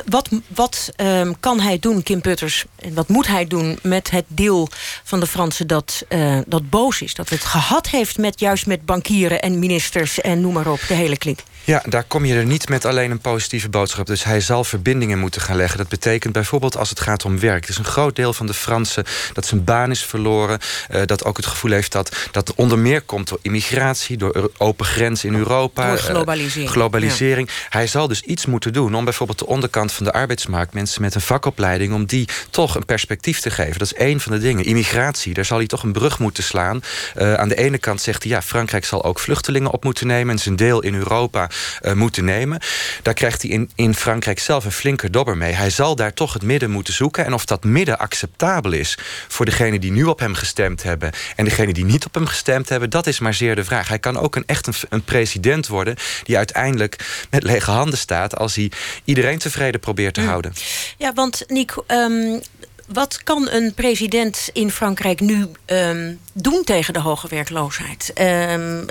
[0.06, 4.24] Wat, wat um, kan hij doen Kim Putters, en wat moet hij doen met het
[4.28, 4.68] deel
[5.04, 7.14] van de Fransen dat, uh, dat boos is?
[7.14, 10.94] Dat het gehad heeft met juist met bankieren en ministers en noem maar op, de
[10.94, 11.42] hele klik.
[11.68, 14.06] Ja, daar kom je er niet met alleen een positieve boodschap.
[14.06, 15.78] Dus hij zal verbindingen moeten gaan leggen.
[15.78, 17.64] Dat betekent bijvoorbeeld als het gaat om werk.
[17.64, 20.58] Er is een groot deel van de Fransen dat zijn baan is verloren.
[20.90, 24.16] Uh, dat ook het gevoel heeft dat dat onder meer komt door immigratie...
[24.16, 25.88] door open grenzen in Europa.
[25.88, 26.68] Door globalisering.
[26.68, 27.50] Uh, globalisering.
[27.68, 30.74] Hij zal dus iets moeten doen om bijvoorbeeld de onderkant van de arbeidsmarkt...
[30.74, 33.78] mensen met een vakopleiding, om die toch een perspectief te geven.
[33.78, 34.64] Dat is één van de dingen.
[34.64, 36.82] Immigratie, daar zal hij toch een brug moeten slaan.
[37.16, 40.34] Uh, aan de ene kant zegt hij, ja, Frankrijk zal ook vluchtelingen op moeten nemen...
[40.34, 41.50] en zijn deel in Europa
[41.82, 42.60] uh, moeten nemen.
[43.02, 45.52] Daar krijgt hij in, in Frankrijk zelf een flinke dobber mee.
[45.52, 47.24] Hij zal daar toch het midden moeten zoeken.
[47.24, 51.10] En of dat midden acceptabel is voor degenen die nu op hem gestemd hebben...
[51.36, 53.88] en degenen die niet op hem gestemd hebben, dat is maar zeer de vraag.
[53.88, 55.96] Hij kan ook een, echt een, een president worden...
[56.22, 58.36] die uiteindelijk met lege handen staat...
[58.36, 58.70] als hij
[59.04, 60.26] iedereen tevreden probeert te mm.
[60.26, 60.52] houden.
[60.96, 62.40] Ja, want Nick, um,
[62.86, 68.12] wat kan een president in Frankrijk nu um, doen tegen de hoge werkloosheid?
[68.20, 68.86] Um,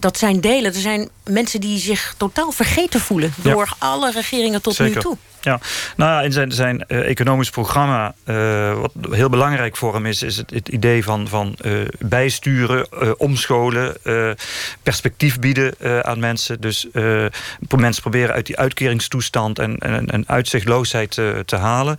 [0.00, 0.74] dat zijn delen.
[0.74, 3.32] Er zijn mensen die zich totaal vergeten voelen...
[3.42, 3.86] door ja.
[3.86, 4.94] alle regeringen tot Zeker.
[4.94, 5.16] nu toe.
[5.40, 5.60] Ja,
[5.96, 10.22] nou ja, in zijn, zijn uh, economisch programma, uh, wat heel belangrijk voor hem is,
[10.22, 13.96] is het, het idee van, van uh, bijsturen, omscholen,
[14.82, 15.74] perspectief bieden
[16.04, 16.60] aan mensen.
[16.60, 16.86] Dus
[17.76, 21.10] mensen proberen uit die uitkeringstoestand en uitzichtloosheid
[21.44, 21.96] te halen.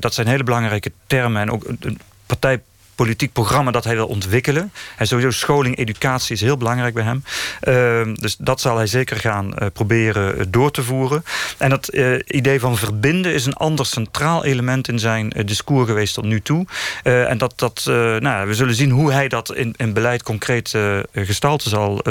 [0.00, 2.60] dat zijn hele belangrijke termen en ook een partij
[2.94, 4.72] politiek programma dat hij wil ontwikkelen.
[4.96, 7.24] En sowieso scholing, educatie is heel belangrijk bij hem.
[7.62, 11.24] Uh, dus dat zal hij zeker gaan uh, proberen uh, door te voeren.
[11.58, 16.14] En dat uh, idee van verbinden is een ander centraal element in zijn discours geweest
[16.14, 16.66] tot nu toe.
[17.02, 17.82] en dat, dat
[18.18, 20.74] nou, we zullen zien hoe hij dat in, in beleid concreet
[21.14, 22.04] gestalte zal,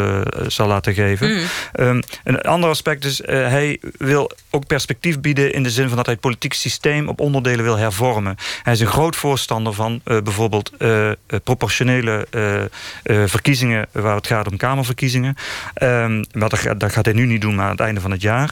[0.47, 1.31] zal laten geven.
[1.31, 1.41] Mm.
[1.79, 6.05] Um, een ander aspect is, hij wil ook perspectief bieden in de zin van dat
[6.05, 8.35] hij het politiek systeem op onderdelen wil hervormen.
[8.63, 11.11] Hij is een groot voorstander van bijvoorbeeld uh,
[11.43, 15.35] proportionele uh, verkiezingen waar het gaat om kamerverkiezingen.
[15.83, 18.21] Um, maar dat, dat, gaat hij nu niet doen, maar aan het einde van het
[18.21, 18.49] jaar.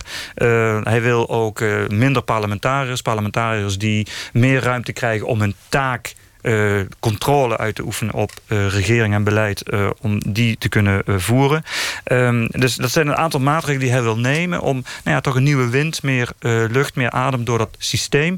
[0.83, 7.57] hij wil ook minder parlementariërs, parlementariërs die meer ruimte krijgen om hun taak uh, controle
[7.57, 9.63] uit te oefenen op uh, regering en beleid...
[9.73, 11.63] Uh, om die te kunnen voeren.
[12.05, 14.61] Um, dus dat zijn een aantal maatregelen die hij wil nemen...
[14.61, 16.29] om nou ja, toch een nieuwe wind, meer
[16.71, 17.43] lucht, meer adem...
[17.43, 18.37] door dat systeem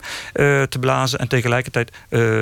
[0.69, 1.19] te blazen.
[1.19, 1.91] En tegelijkertijd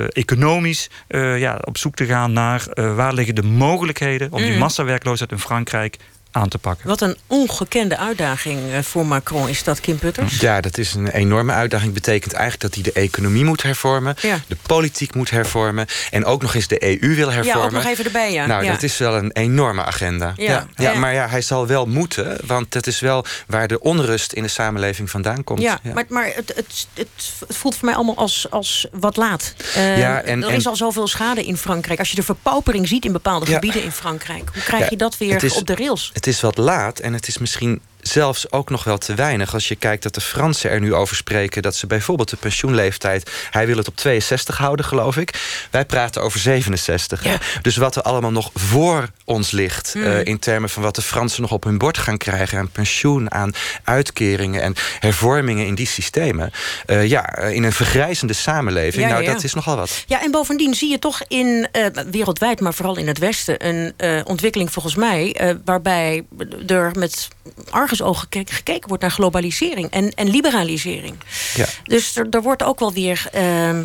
[0.08, 0.90] economisch
[1.36, 2.66] ja, op zoek te gaan naar...
[2.74, 5.96] waar liggen de mogelijkheden om die massawerkloosheid in Frankrijk
[6.32, 6.88] aan te pakken.
[6.88, 10.40] Wat een ongekende uitdaging voor Macron is dat, Kim Putters?
[10.40, 11.92] Ja, dat is een enorme uitdaging.
[11.92, 14.14] betekent eigenlijk dat hij de economie moet hervormen...
[14.20, 14.40] Ja.
[14.46, 15.86] de politiek moet hervormen...
[16.10, 17.60] en ook nog eens de EU wil hervormen.
[17.60, 18.46] Ja, ook nog even erbij, ja.
[18.46, 18.72] Nou, ja.
[18.72, 20.32] dat is wel een enorme agenda.
[20.36, 20.66] Ja.
[20.76, 22.38] Ja, maar ja, hij zal wel moeten...
[22.46, 25.60] want dat is wel waar de onrust in de samenleving vandaan komt.
[25.60, 29.54] Ja, maar, maar het, het, het, voelt voor mij allemaal als, als wat laat.
[29.76, 31.98] Uh, ja, en, er is en, al zoveel schade in Frankrijk.
[31.98, 34.50] Als je de verpaupering ziet in bepaalde gebieden in Frankrijk...
[34.52, 36.10] hoe krijg je dat weer is, op de rails?
[36.22, 39.54] Het is wat laat en het is misschien zelfs ook nog wel te weinig.
[39.54, 41.62] Als je kijkt dat de Fransen er nu over spreken...
[41.62, 43.30] dat ze bijvoorbeeld de pensioenleeftijd...
[43.50, 45.66] hij wil het op 62 houden, geloof ik.
[45.70, 47.24] Wij praten over 67.
[47.24, 47.38] Ja.
[47.62, 49.94] Dus wat er allemaal nog voor ons ligt...
[49.94, 50.02] Mm.
[50.02, 52.58] Uh, in termen van wat de Fransen nog op hun bord gaan krijgen...
[52.58, 53.52] aan pensioen, aan
[53.84, 56.52] uitkeringen en hervormingen in die systemen...
[56.86, 59.32] Uh, ja, in een vergrijzende samenleving, ja, nou, ja.
[59.32, 60.04] dat is nogal wat.
[60.06, 62.60] Ja, en bovendien zie je toch in, uh, wereldwijd...
[62.60, 65.56] maar vooral in het Westen, een ontwikkeling volgens mij...
[65.64, 66.24] waarbij
[66.66, 67.28] er met
[67.70, 71.14] arg argusogen gekeken wordt naar globalisering en, en liberalisering.
[71.54, 71.66] Ja.
[71.84, 73.78] Dus er, er wordt ook wel weer uh,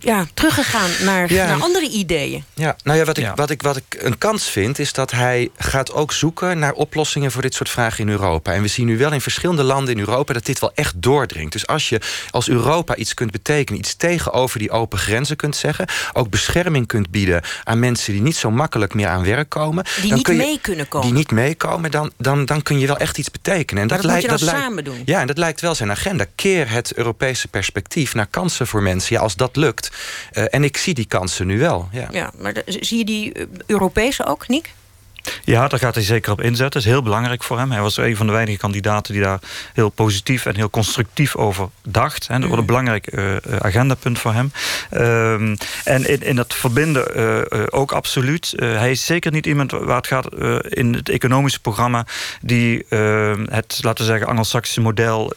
[0.00, 2.44] ja, teruggegaan naar, naar andere ideeën.
[2.54, 5.50] Ja, nou ja, wat ik, Wat, ik, wat ik een kans vind, is dat hij
[5.56, 8.52] gaat ook zoeken naar oplossingen voor dit soort vragen in Europa.
[8.52, 11.52] En we zien nu wel in verschillende landen in Europa dat dit wel echt doordringt.
[11.52, 15.86] Dus als je als Europa iets kunt betekenen, iets tegenover die open grenzen kunt zeggen,
[16.12, 19.84] ook bescherming kunt bieden aan mensen die niet zo makkelijk meer aan werk komen.
[20.00, 21.06] Die dan niet kun je, mee kunnen komen.
[21.06, 23.82] Die niet meekomen, dan, dan, dan kun je wel echt iets betekenen.
[23.82, 25.02] En dat, dat lijkt, dan samen doen.
[25.04, 26.24] Ja, en dat lijkt wel zijn agenda.
[26.34, 29.16] Keer het Europese perspectief naar kansen voor mensen.
[29.16, 29.90] Ja, als dat lukt.
[30.32, 31.88] Uh, en ik zie die kansen nu wel.
[31.92, 34.74] Ja, ja maar de, zie je die eh, Europese ook, Niek?
[35.44, 36.70] Ja, daar gaat hij zeker op inzetten.
[36.70, 37.70] Dat is heel belangrijk voor hem.
[37.70, 39.38] Hij was een van de weinige kandidaten die daar
[39.72, 42.26] heel positief en heel constructief over dacht.
[42.28, 42.66] En dat wordt een mm.
[42.66, 44.52] belangrijk uh, agendapunt voor hem.
[44.92, 48.52] Um, en in, in het verbinden uh, ook absoluut.
[48.56, 50.34] hij is zeker niet iemand waar het gaat
[50.68, 52.06] in het economische programma...
[52.40, 55.32] die ehm, het, laten we zeggen, Anglo-Saxische model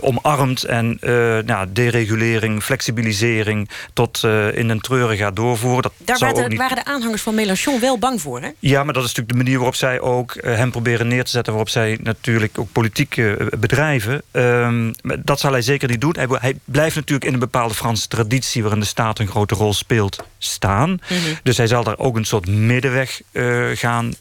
[0.00, 0.64] omarmt...
[0.64, 0.98] en
[1.44, 4.24] nou, deregulering, flexibilisering tot
[4.54, 5.82] in een treuren gaat doorvoeren.
[5.82, 6.58] Dat daar waren, niet...
[6.58, 8.50] waren de aanhangers van Mélenchon wel bang voor, hè?
[8.58, 11.30] Ja, maar dat is natuurlijk de manier waarop zij ook uh, hem proberen neer te
[11.30, 11.52] zetten...
[11.52, 14.22] waarop zij natuurlijk ook politiek uh, bedrijven.
[14.32, 16.14] Um, dat zal hij zeker niet doen.
[16.16, 18.62] Hij, hij, blijft natuurlijk in een bepaalde Franse traditie...
[18.62, 20.90] waarin de staat een grote rol speelt, staan.
[20.90, 21.38] Mm -hmm.
[21.42, 24.14] Dus hij zal daar ook een soort middenweg uh, gaan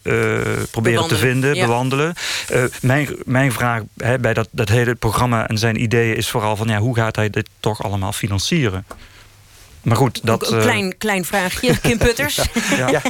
[0.71, 1.65] proberen te vinden, ja.
[1.65, 2.13] bewandelen.
[2.81, 6.67] mijn, mijn vraag hè, bij dat, dat hele programma en zijn ideeën is vooral van...
[6.67, 8.85] Ja, hoe gaat hij dit toch allemaal financieren?
[9.81, 10.51] Maar goed, dat...
[10.51, 12.35] Een klein, klein vraagje, Kim Putters.
[12.77, 12.89] ja.
[12.89, 13.01] ja,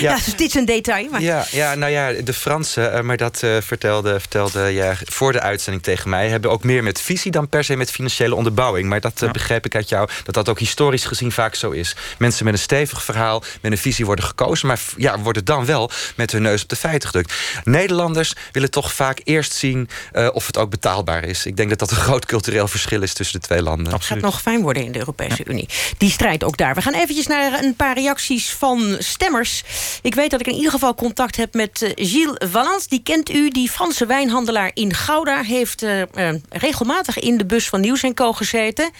[0.00, 0.18] ja.
[0.36, 1.08] dit is een detail.
[1.10, 1.22] Maar...
[1.22, 5.40] Ja, ja, nou ja, de Fransen, uh, maar dat uh, vertelde, vertelde ja, voor de
[5.40, 6.28] uitzending tegen mij...
[6.28, 8.88] hebben ook meer met visie dan per se met financiële onderbouwing.
[8.88, 11.96] Maar dat uh, begreep ik uit jou, dat dat ook historisch gezien vaak zo is.
[12.18, 14.66] Mensen met een stevig verhaal, met een visie worden gekozen...
[14.66, 17.34] maar ja, worden dan wel met hun neus op de feiten gedrukt.
[17.64, 19.88] Nederlanders willen toch vaak eerst zien
[20.32, 21.46] of het ook betaalbaar is.
[21.46, 23.92] Ik denk dat dat een groot cultureel verschil is tussen de twee landen.
[23.92, 25.68] Het gaat nog fijn worden in de Europese Unie.
[25.98, 26.74] Die strijd ook daar.
[26.74, 29.64] We gaan eventjes naar een paar reacties van stemmers.
[30.02, 32.88] Ik weet dat ik in ieder geval contact heb met uh, Gilles Valens.
[32.88, 35.42] Die kent u, die Franse wijnhandelaar in Gouda...
[35.42, 38.90] heeft uh, uh, regelmatig in de bus van Nieuws Co gezeten.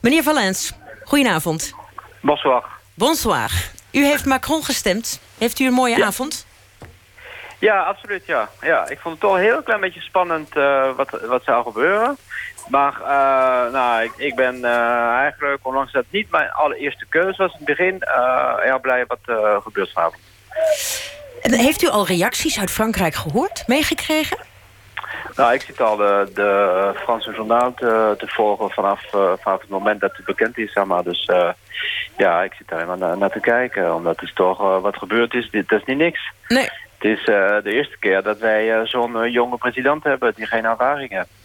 [0.00, 0.72] Meneer Valens,
[1.04, 1.74] goedenavond.
[2.20, 2.64] Bonsoir.
[2.94, 3.70] Bonsoir.
[3.92, 5.20] U heeft Macron gestemd.
[5.38, 6.06] Heeft u een mooie ja.
[6.06, 6.46] avond?
[7.58, 8.50] Ja, absoluut, ja.
[8.60, 8.88] ja.
[8.88, 10.54] Ik vond het toch een heel klein beetje spannend
[10.96, 12.16] wat, wat zou gebeuren.
[12.70, 17.42] Maar uh, nou, ik, ik ben uh, eigenlijk, ondanks dat het niet mijn allereerste keuze
[17.42, 20.22] was in het begin, uh, heel blij wat er gebeurt vanavond.
[21.40, 24.38] Heeft u al reacties uit Frankrijk gehoord, meegekregen?
[25.36, 30.00] Nou, ik zit al de, de Franse journaal te, te volgen vanaf, vanaf het moment
[30.00, 31.02] dat het bekend is, zeg maar.
[31.02, 31.30] Dus
[32.16, 35.50] ja, ik zit daar helemaal naar, naar te kijken, omdat het toch wat gebeurd is.
[35.50, 36.32] Dit dat is niet niks.
[36.48, 36.68] Nee.
[36.98, 41.39] Het is de eerste keer dat wij zo'n jonge president hebben die geen ervaring heeft.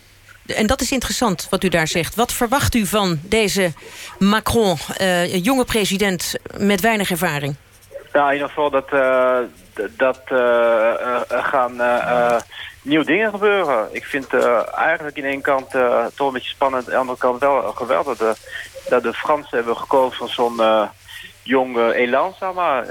[0.47, 2.15] En dat is interessant wat u daar zegt.
[2.15, 3.73] Wat verwacht u van deze
[4.19, 7.55] Macron, uh, jonge president met weinig ervaring?
[8.13, 9.37] Ja, in ieder geval dat, uh,
[9.97, 11.81] dat uh, gaan
[12.81, 13.87] nieuwe dingen gebeuren.
[13.91, 14.33] Ik vind
[14.75, 15.69] eigenlijk in één kant
[16.15, 16.85] toch een beetje spannend.
[16.85, 20.89] Aan de andere kant wel geweldig dat de, dat de Fransen hebben gekozen van zo'n
[21.43, 22.85] jong elan, zeg maar.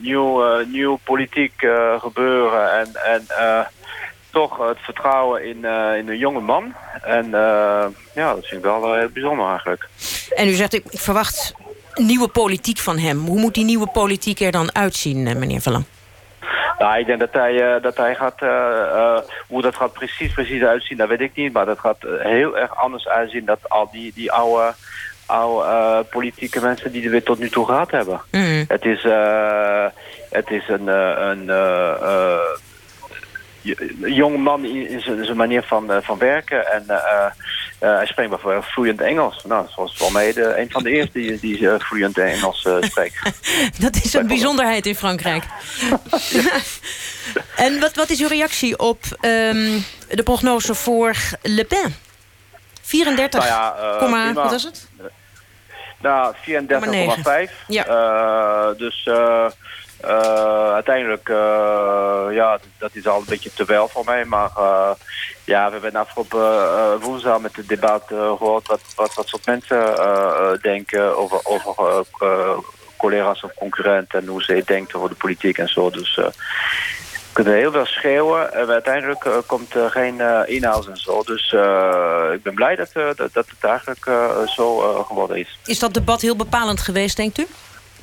[0.00, 1.66] nieuw, nieuw politiek
[1.98, 2.94] gebeuren en...
[3.04, 3.26] en
[4.34, 6.74] toch het vertrouwen in, uh, in een jonge man.
[7.02, 9.88] En uh, ja, dat vind ik wel uh, heel bijzonder eigenlijk.
[10.34, 11.54] En u zegt, ik, ik, verwacht
[11.94, 13.18] nieuwe politiek van hem.
[13.26, 15.84] Hoe moet die nieuwe politiek er dan uitzien, meneer Verlang?
[16.78, 18.40] Nou, ik denk dat hij, dat hij gaat...
[19.46, 21.52] hoe dat gaat precies, precies uitzien, dat weet ik niet.
[21.52, 23.44] Maar dat gaat heel erg anders uitzien...
[23.44, 24.74] dan al die, die oude
[25.26, 28.20] oude politieke mensen die er weer tot nu toe gehad hebben.
[28.30, 28.64] Mm.
[28.68, 29.02] Het is,
[30.30, 30.86] het is een,
[31.28, 31.50] een
[34.00, 36.72] jonge man in zijn manier van, uh, van werken.
[36.72, 37.26] En uh, uh,
[37.78, 39.44] hij spreekt bijvoorbeeld vloeiend Engels.
[39.44, 43.32] Nou, zoals wel mee de, een van de eerste die, die vloeiend Engels spreekt.
[43.84, 45.44] dat is een bijzonderheid in Frankrijk.
[47.56, 51.96] en wat, wat is uw reactie op um, de prognose voor Le Pen?
[52.82, 54.88] 34, nou ja, wat is het?
[56.00, 56.34] Nou,
[57.48, 57.52] 34,5.
[57.66, 58.72] Ja.
[58.72, 59.08] dus...
[60.08, 64.24] Uh, uiteindelijk, uh, ja, dat is al een beetje te wel voor mij.
[64.24, 64.90] Maar uh,
[65.44, 69.94] ja, we hebben afgelopen woensdag met het debat gehoord wat, wat, wat soort mensen
[70.62, 72.04] denken over, over
[72.96, 75.90] collega's of concurrenten en hoe ze denken over de politiek en zo.
[75.90, 76.32] Dus we
[77.32, 81.22] kunnen heel veel schreeuwen en uiteindelijk komt er geen inhoud en zo.
[81.22, 81.52] Dus
[82.32, 84.04] ik ben blij dat, dat, dat het eigenlijk
[84.46, 85.58] zo geworden is.
[85.64, 87.46] Is dat debat heel bepalend geweest, denkt u?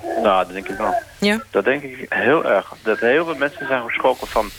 [0.02, 0.94] Nou, dat denk ik wel.
[1.20, 1.44] Ja?
[1.50, 2.74] Dat denk ik heel erg.
[2.84, 4.50] Dat heel veel mensen zijn geschrokken van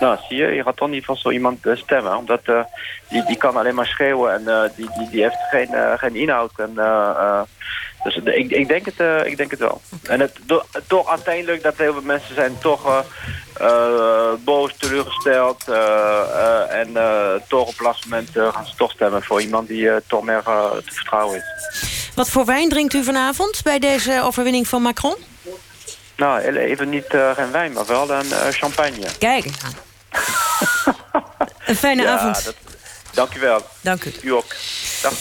[0.00, 2.16] nou, zie je, je gaat toch niet van zo iemand stemmen.
[2.16, 2.40] Omdat
[3.08, 6.52] die, die kan alleen maar schreeuwen en die, die, die heeft geen, geen inhoud.
[6.56, 6.74] En,
[8.02, 9.80] dus ik, ik, denk het, ik denk het wel.
[10.02, 10.38] En het,
[10.86, 13.04] toch uiteindelijk dat heel veel mensen zijn toch
[14.44, 15.68] boos, teleurgesteld.
[16.68, 16.92] En
[17.48, 20.92] toch op het laatste moment gaan ze toch stemmen voor iemand die toch meer te
[20.92, 22.07] vertrouwen is.
[22.18, 25.14] Wat voor wijn drinkt u vanavond bij deze overwinning van Macron?
[26.16, 27.04] Nou, even niet
[27.34, 29.06] geen wijn, maar wel een champagne.
[29.18, 29.44] Kijk.
[31.66, 32.44] een fijne ja, avond.
[32.44, 32.54] Dat,
[33.12, 33.66] dank u wel.
[33.80, 34.12] Dank u.
[34.22, 34.54] U ook.
[35.02, 35.12] Dag.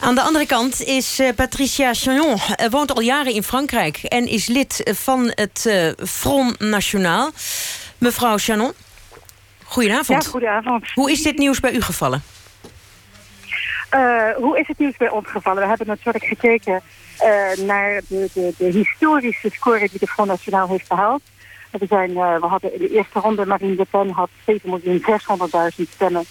[0.00, 2.38] Aan de andere kant is Patricia Chagnon,
[2.70, 3.96] woont al jaren in Frankrijk...
[3.96, 5.70] en is lid van het
[6.08, 7.30] Front National.
[7.98, 8.72] Mevrouw Chanon,
[9.64, 10.24] goedenavond.
[10.24, 10.84] Ja, goedenavond.
[10.94, 12.22] Hoe is dit nieuws bij u gevallen?
[13.94, 15.62] Uh, hoe is het nieuws bij ons gevallen?
[15.62, 16.82] We hebben natuurlijk gekeken
[17.22, 21.22] uh, naar de, de, historische score die de Front Nationaal heeft behaald.
[21.70, 26.24] We, zijn, uh, we hadden in de eerste ronde, Marine Le Pen had 7.600.000 stemmen.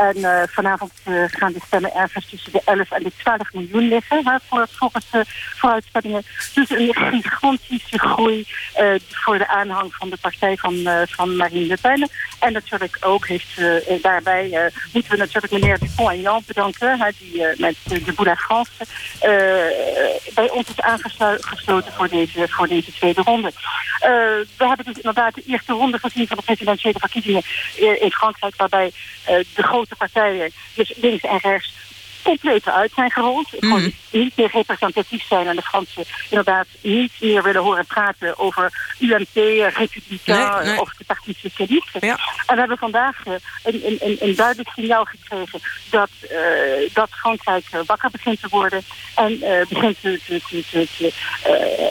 [0.00, 3.88] En uh, vanavond uh, gaan de stemmen ergens tussen de 11 en de 12 miljoen
[3.88, 5.24] liggen, voor, volgens de
[5.56, 6.22] vooruitspellingen.
[6.54, 8.46] Dus een gigantische groei
[9.10, 12.08] voor de aanhang van de partij van, van Marine Le Pen.
[12.38, 13.60] En natuurlijk ook heeft
[14.02, 18.70] daarbij, moeten we natuurlijk meneer Dupont-Aignan bedanken, die met de Boula France
[20.34, 23.52] bij ons is aangesloten voor deze, voor deze tweede ronde.
[24.56, 27.42] we hebben dus inderdaad de eerste ronde gezien van de presidentiële verkiezingen
[27.80, 28.92] eh, in Frankrijk, waarbij
[29.24, 31.72] eh, de grote partijen, dus links en rechts,
[32.30, 33.52] compleet uit zijn gerold.
[33.52, 33.58] Mm.
[33.60, 38.94] Gewoon niet meer representatief zijn en de Fransen inderdaad niet meer willen horen praten over
[38.98, 39.34] UMP,
[39.74, 41.98] Republikein of de Partie Socialiste.
[42.00, 42.18] Ja.
[42.46, 47.64] En we hebben vandaag uh, een, een, een, duidelijk signaal gekregen dat, uh, dat Frankrijk
[47.86, 48.82] wakker begint te worden
[49.14, 50.40] en uh, begint te, te,
[50.70, 51.12] te, te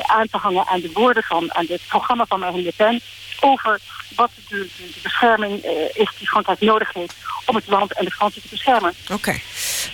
[0.05, 3.01] aan te hangen aan de woorden van, aan het programma van Marine Le Pen
[3.39, 3.79] over
[4.15, 8.41] wat de, de, bescherming is die Frankrijk nodig heeft om het land en de Fransen
[8.41, 8.93] te beschermen.
[9.11, 9.39] Oké.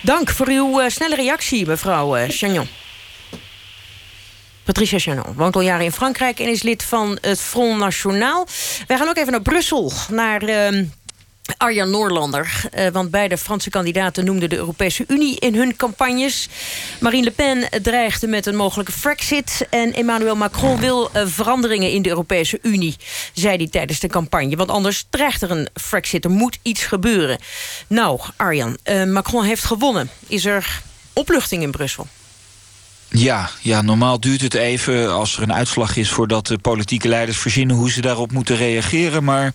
[0.02, 2.68] Dank voor uw uh, snelle reactie, mevrouw uh, Chagnon.
[4.64, 8.46] Patricia Chagnon woont al jaren in Frankrijk en is lid van het Front National.
[8.86, 10.42] Wij gaan ook even naar Brussel, naar...
[10.42, 10.84] Uh,
[11.56, 12.64] Arjan Noorlander.
[12.78, 16.48] Uh, want beide Franse kandidaten noemden de Europese Unie in hun campagnes.
[17.00, 19.66] Marine Le Pen dreigde met een mogelijke Frexit.
[19.70, 22.96] En Emmanuel Macron wil uh, veranderingen in de Europese Unie.
[23.32, 24.56] Zei hij tijdens de campagne.
[24.56, 26.24] Want anders dreigt er een Frexit.
[26.24, 27.38] Er moet iets gebeuren.
[27.86, 30.10] Nou, Arjan, uh, Macron heeft gewonnen.
[30.26, 30.82] Is er
[31.12, 32.06] opluchting in Brussel?
[33.08, 36.10] Ja, ja, normaal duurt het even als er een uitslag is...
[36.10, 39.24] voordat de politieke leiders verzinnen hoe ze daarop moeten reageren.
[39.24, 39.54] Maar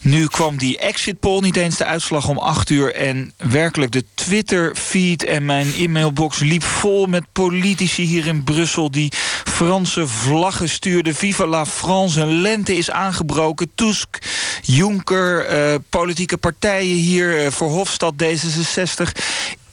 [0.00, 2.94] nu kwam die exit poll, niet eens de uitslag om acht uur...
[2.94, 8.90] en werkelijk de Twitter-feed en mijn e-mailbox liep vol met politici hier in Brussel...
[8.90, 9.12] die
[9.44, 11.14] Franse vlaggen stuurden.
[11.14, 13.70] Viva la France, een lente is aangebroken.
[13.74, 14.18] Tusk,
[14.62, 17.52] Juncker, uh, politieke partijen hier...
[17.52, 19.12] Voor Hofstad D66.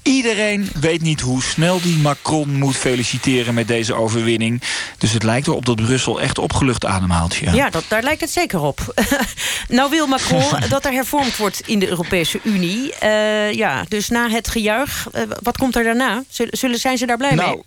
[0.05, 4.61] Iedereen weet niet hoe snel die Macron moet feliciteren met deze overwinning.
[4.97, 7.35] Dus het lijkt erop dat Brussel echt opgelucht ademhaalt.
[7.35, 8.93] Ja, ja dat, daar lijkt het zeker op.
[9.67, 12.93] nou wil Macron dat er hervormd wordt in de Europese Unie.
[13.03, 16.23] Uh, ja, dus na het gejuich, uh, wat komt er daarna?
[16.51, 17.63] Zullen, zijn ze daar blij nou, mee?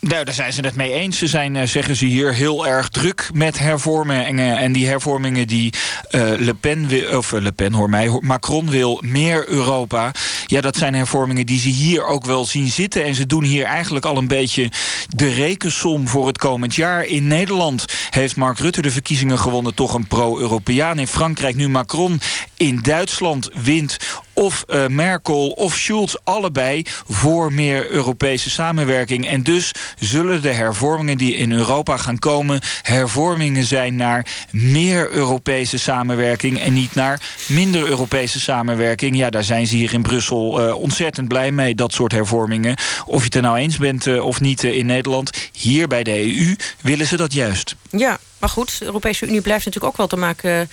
[0.00, 1.18] Nou, daar zijn ze het mee eens.
[1.18, 4.56] Ze zijn, eh, zeggen ze hier, heel erg druk met hervormingen.
[4.56, 5.72] En die hervormingen die
[6.10, 10.10] uh, Le Pen wil, of Le Pen hoor mij, Macron wil meer Europa.
[10.46, 13.04] Ja, dat zijn hervormingen die ze hier ook wel zien zitten.
[13.04, 14.70] En ze doen hier eigenlijk al een beetje
[15.08, 17.04] de rekensom voor het komend jaar.
[17.04, 20.98] In Nederland heeft Mark Rutte de verkiezingen gewonnen, toch een pro-Europeaan.
[20.98, 22.20] In Frankrijk nu Macron.
[22.56, 23.96] In Duitsland wint
[24.40, 29.26] of uh, Merkel of Schulz allebei voor meer Europese samenwerking.
[29.26, 32.60] En dus zullen de hervormingen die in Europa gaan komen...
[32.82, 36.60] hervormingen zijn naar meer Europese samenwerking...
[36.60, 39.16] en niet naar minder Europese samenwerking.
[39.16, 42.76] Ja, daar zijn ze hier in Brussel uh, ontzettend blij mee, dat soort hervormingen.
[43.06, 45.50] Of je het er nou eens bent uh, of niet in Nederland...
[45.52, 47.76] hier bij de EU willen ze dat juist.
[47.90, 50.70] Ja, maar goed, de Europese Unie blijft natuurlijk ook wel te maken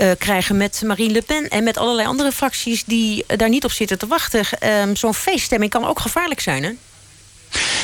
[0.00, 1.48] uh, krijgen met Marine Le Pen...
[1.48, 4.44] en met allerlei andere fracties die daar niet op zitten te wachten.
[4.64, 6.70] Uh, Zo'n feeststemming kan ook gevaarlijk zijn, hè?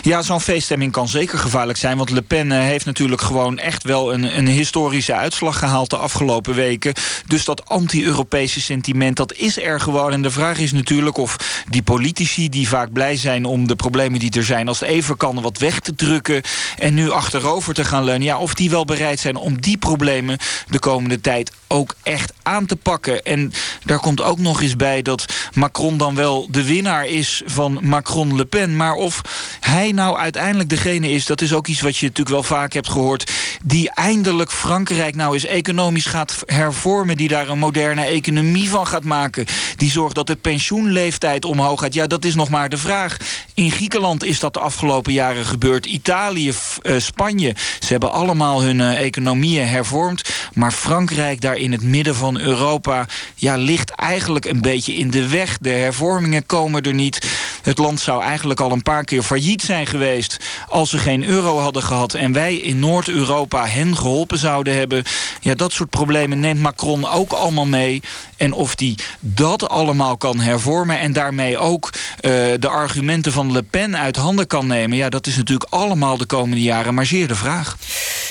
[0.02, 1.96] Ja, zo'n feeststemming kan zeker gevaarlijk zijn.
[1.96, 5.96] Want Le Pen eh, heeft natuurlijk gewoon echt wel een, een historische uitslag gehaald de
[5.96, 6.94] afgelopen weken.
[7.26, 10.12] Dus dat anti-Europese sentiment, dat is er gewoon.
[10.12, 14.18] En de vraag is natuurlijk of die politici die vaak blij zijn om de problemen
[14.18, 16.42] die er zijn, als het even kan, wat weg te drukken
[16.78, 18.26] en nu achterover te gaan leunen.
[18.26, 22.66] Ja, of die wel bereid zijn om die problemen de komende tijd ook echt aan
[22.66, 23.22] te pakken.
[23.22, 23.52] En
[23.84, 25.24] daar komt ook nog eens bij dat
[25.54, 28.76] Macron dan wel de winnaar is van Macron-Le Pen.
[28.76, 29.20] Maar of
[29.60, 32.88] hij nou uiteindelijk degene is, dat is ook iets wat je natuurlijk wel vaak hebt
[32.88, 33.32] gehoord,
[33.64, 39.04] die eindelijk Frankrijk nou eens economisch gaat hervormen, die daar een moderne economie van gaat
[39.04, 41.94] maken, die zorgt dat de pensioenleeftijd omhoog gaat.
[41.94, 43.16] Ja, dat is nog maar de vraag.
[43.54, 45.86] In Griekenland is dat de afgelopen jaren gebeurd.
[45.86, 46.52] Italië,
[46.82, 50.30] uh, Spanje, ze hebben allemaal hun uh, economieën hervormd.
[50.54, 55.28] Maar Frankrijk, daar in het midden van Europa, ja, ligt eigenlijk een beetje in de
[55.28, 55.58] weg.
[55.58, 57.30] De hervormingen komen er niet.
[57.62, 60.36] Het land zou eigenlijk al een paar keer failliet zijn geweest
[60.68, 65.04] als ze geen euro hadden gehad en wij in Noord-Europa hen geholpen zouden hebben.
[65.40, 68.02] Ja, dat soort problemen neemt Macron ook allemaal mee.
[68.36, 73.62] En of die dat allemaal kan hervormen en daarmee ook uh, de argumenten van Le
[73.62, 77.28] Pen uit handen kan nemen, ja, dat is natuurlijk allemaal de komende jaren maar zeer
[77.28, 77.76] de vraag.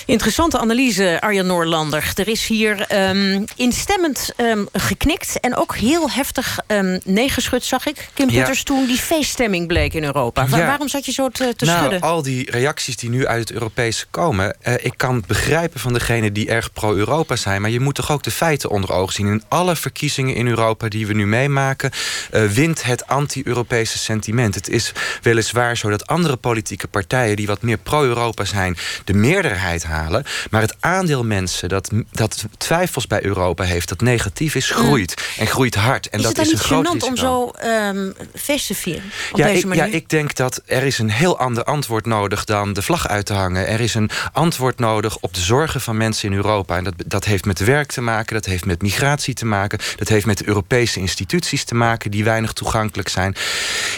[0.05, 2.11] Interessante analyse, Arjan Noorlander.
[2.15, 8.09] Er is hier um, instemmend um, geknikt en ook heel heftig um, neergeschud, zag ik.
[8.13, 8.37] Kim ja.
[8.37, 10.47] Putters toen die feeststemming bleek in Europa.
[10.49, 10.57] Ja.
[10.57, 12.01] Waarom zat je zo te, te nou, schudden?
[12.01, 14.55] al die reacties die nu uit het Europese komen...
[14.67, 17.61] Uh, ik kan begrijpen van degenen die erg pro-Europa zijn...
[17.61, 19.27] maar je moet toch ook de feiten onder ogen zien.
[19.27, 21.91] In alle verkiezingen in Europa die we nu meemaken...
[22.33, 24.55] Uh, wint het anti-Europese sentiment.
[24.55, 24.91] Het is
[25.21, 27.35] weliswaar zo dat andere politieke partijen...
[27.35, 30.23] die wat meer pro-Europa zijn, de meerderheid halen.
[30.49, 33.89] Maar het aandeel mensen dat, dat twijfels bij Europa heeft...
[33.89, 35.15] dat negatief is, groeit.
[35.17, 35.41] Mm.
[35.41, 36.09] En groeit hard.
[36.09, 37.07] En is dat het is een groot risico.
[37.07, 39.03] om zo um, feest te vieren?
[39.31, 39.85] Op ja, deze ik, manier?
[39.85, 42.43] ja, ik denk dat er is een heel ander antwoord nodig...
[42.43, 43.67] dan de vlag uit te hangen.
[43.67, 46.77] Er is een antwoord nodig op de zorgen van mensen in Europa.
[46.77, 49.79] En dat, dat heeft met werk te maken, dat heeft met migratie te maken...
[49.95, 52.11] dat heeft met de Europese instituties te maken...
[52.11, 53.35] die weinig toegankelijk zijn.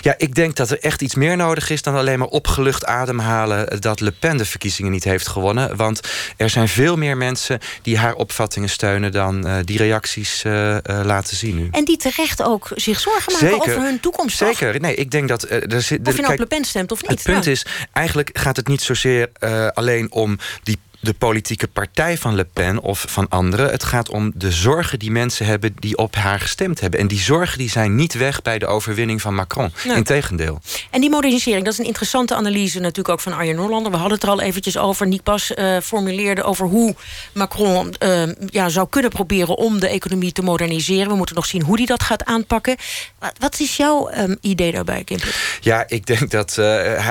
[0.01, 1.81] Ja, ik denk dat er echt iets meer nodig is...
[1.81, 3.81] dan alleen maar opgelucht ademhalen...
[3.81, 5.75] dat Le Pen de verkiezingen niet heeft gewonnen.
[5.75, 5.99] Want
[6.37, 9.11] er zijn veel meer mensen die haar opvattingen steunen...
[9.11, 11.67] dan uh, die reacties uh, uh, laten zien nu.
[11.71, 13.71] En die terecht ook zich zorgen maken Zeker.
[13.71, 14.37] over hun toekomst.
[14.37, 14.79] Zeker.
[14.79, 15.43] Nee, ik denk dat...
[15.43, 17.11] er zit, of je nou op Le Pen stemt of niet.
[17.11, 19.29] Het punt is, eigenlijk gaat het niet zozeer
[19.73, 23.69] alleen om die de politieke partij van Le Pen of van anderen.
[23.69, 26.99] Het gaat om de zorgen die mensen hebben die op haar gestemd hebben.
[26.99, 29.71] En die zorgen die zijn niet weg bij de overwinning van Macron.
[29.95, 30.61] Integendeel.
[30.91, 33.91] En die modernisering, dat is een interessante analyse natuurlijk ook van Arjen Noorlander.
[33.91, 35.07] We hadden het er al eventjes over.
[35.07, 36.95] Nick Pas uh, formuleerde over hoe
[37.33, 41.07] Macron uh, ja, zou kunnen proberen om de economie te moderniseren.
[41.07, 42.75] We moeten nog zien hoe hij dat gaat aanpakken.
[43.19, 45.19] Wat, wat is jouw um, idee daarbij, Kim?
[45.61, 47.07] Ja, ik denk dat uh,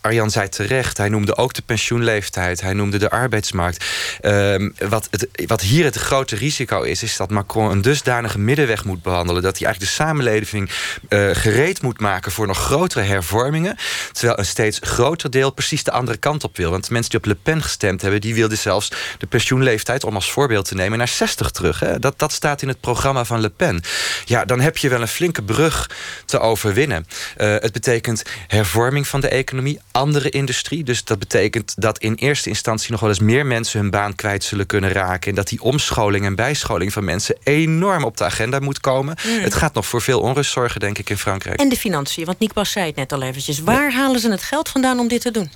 [0.00, 0.96] Arjan zei terecht.
[0.96, 2.60] Hij noemde ook de pensioenleeftijd.
[2.60, 3.84] Hij noemde de arbeidsmarkt.
[4.22, 8.84] Um, wat, het, wat hier het grote risico is, is dat Macron een dusdanige middenweg
[8.84, 9.42] moet behandelen.
[9.42, 10.70] Dat hij eigenlijk de samenleving
[11.08, 13.76] uh, gereed moet maken voor nog grotere hervormingen.
[14.12, 16.70] Terwijl een steeds groter deel precies de andere kant op wil.
[16.70, 20.14] Want de mensen die op Le Pen gestemd hebben, die wilden zelfs de pensioenleeftijd, om
[20.14, 21.80] als voorbeeld te nemen, naar 60 terug.
[21.80, 21.98] Hè?
[21.98, 23.82] Dat, dat staat in het programma van Le Pen.
[24.24, 25.90] Ja, dan heb je wel een flinke brug
[26.24, 27.06] te overwinnen.
[27.38, 30.84] Uh, het betekent hervorming van de economie, andere industrie.
[30.84, 34.44] Dus dat betekent dat in eerste instantie nog wel eens meer mensen hun baan kwijt
[34.44, 35.30] zullen kunnen raken.
[35.30, 39.16] En dat die omscholing en bijscholing van mensen enorm op de agenda moet komen.
[39.26, 39.38] Mm.
[39.40, 41.60] Het gaat nog voor veel onrust zorgen, denk ik, in Frankrijk.
[41.60, 43.60] En de financiën, want Nick Bas zei het net al eventjes.
[43.60, 43.96] Waar ja.
[43.96, 45.50] halen ze het geld vandaan om dit te doen?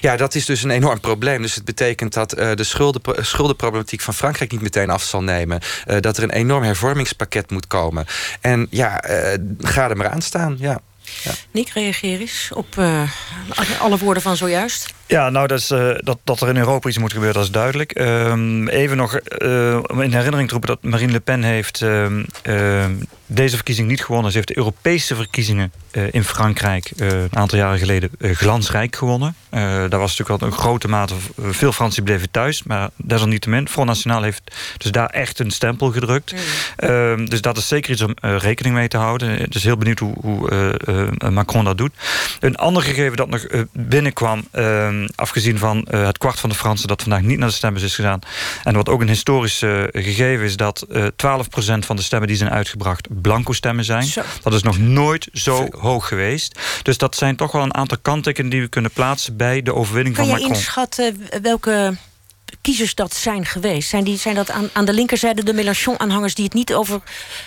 [0.00, 1.42] Ja, dat is dus een enorm probleem.
[1.42, 5.60] Dus het betekent dat uh, de schulden, schuldenproblematiek van Frankrijk niet meteen af zal nemen.
[5.86, 8.06] Uh, dat er een enorm hervormingspakket moet komen.
[8.40, 10.56] En ja, uh, ga er maar aan staan.
[10.58, 10.80] Ja.
[11.22, 11.30] Ja.
[11.50, 13.10] Nick, reageer eens op uh,
[13.78, 14.94] alle woorden van zojuist.
[15.08, 17.50] Ja, nou, dat, is, uh, dat, dat er in Europa iets moet gebeuren, dat is
[17.50, 17.98] duidelijk.
[18.00, 21.84] Um, even nog uh, in herinnering te roepen dat Marine Le Pen heeft
[23.26, 24.30] deze verkiezing niet gewonnen.
[24.30, 25.72] Ze heeft de Europese verkiezingen
[26.10, 29.34] in Frankrijk een aantal jaren geleden glansrijk gewonnen.
[29.50, 32.62] daar was natuurlijk al een grote mate, veel Fransen bleven thuis.
[32.62, 34.42] Maar desalniettemin, Front National heeft
[34.76, 36.34] dus daar echt een stempel gedrukt.
[36.80, 37.28] Mm.
[37.28, 39.28] Dus dat is zeker iets om rekening mee te houden.
[39.28, 41.92] Het is heel benieuwd hoe, hoe Macron dat doet.
[42.40, 44.44] Een ander gegeven dat nog binnenkwam...
[45.02, 46.88] Uh, afgezien van het kwart van de Fransen...
[46.88, 48.20] dat vandaag niet naar de stembus is gegaan...
[48.64, 49.58] en wat ook een historisch
[49.92, 50.56] gegeven is...
[50.56, 51.08] dat 12%
[51.78, 53.08] van de stemmen die zijn uitgebracht...
[53.22, 54.02] blanco stemmen zijn.
[54.02, 54.22] Zo.
[54.42, 56.60] Dat is nog nooit zo hoog geweest.
[56.82, 58.50] Dus dat zijn toch wel een aantal kanttekenen...
[58.50, 60.50] die we kunnen plaatsen bij de overwinning kan van Macron.
[60.50, 61.96] Kan je inschatten welke
[62.60, 63.88] kiezers dat zijn geweest?
[63.88, 66.34] Zijn, die, zijn dat aan, aan de linkerzijde de Mélenchon-aanhangers...
[66.34, 67.00] die het niet over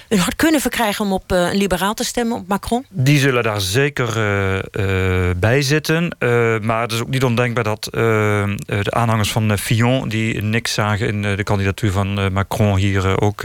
[0.07, 1.05] hun hart kunnen verkrijgen...
[1.05, 2.85] om op uh, een liberaal te stemmen, op Macron?
[2.89, 6.15] Die zullen daar zeker uh, uh, bij zitten.
[6.61, 10.09] maar het is ook niet ondenkbaar dat de aanhangers van Fillon...
[10.09, 12.77] die niks zagen in de kandidatuur van Macron...
[12.77, 13.43] hier ook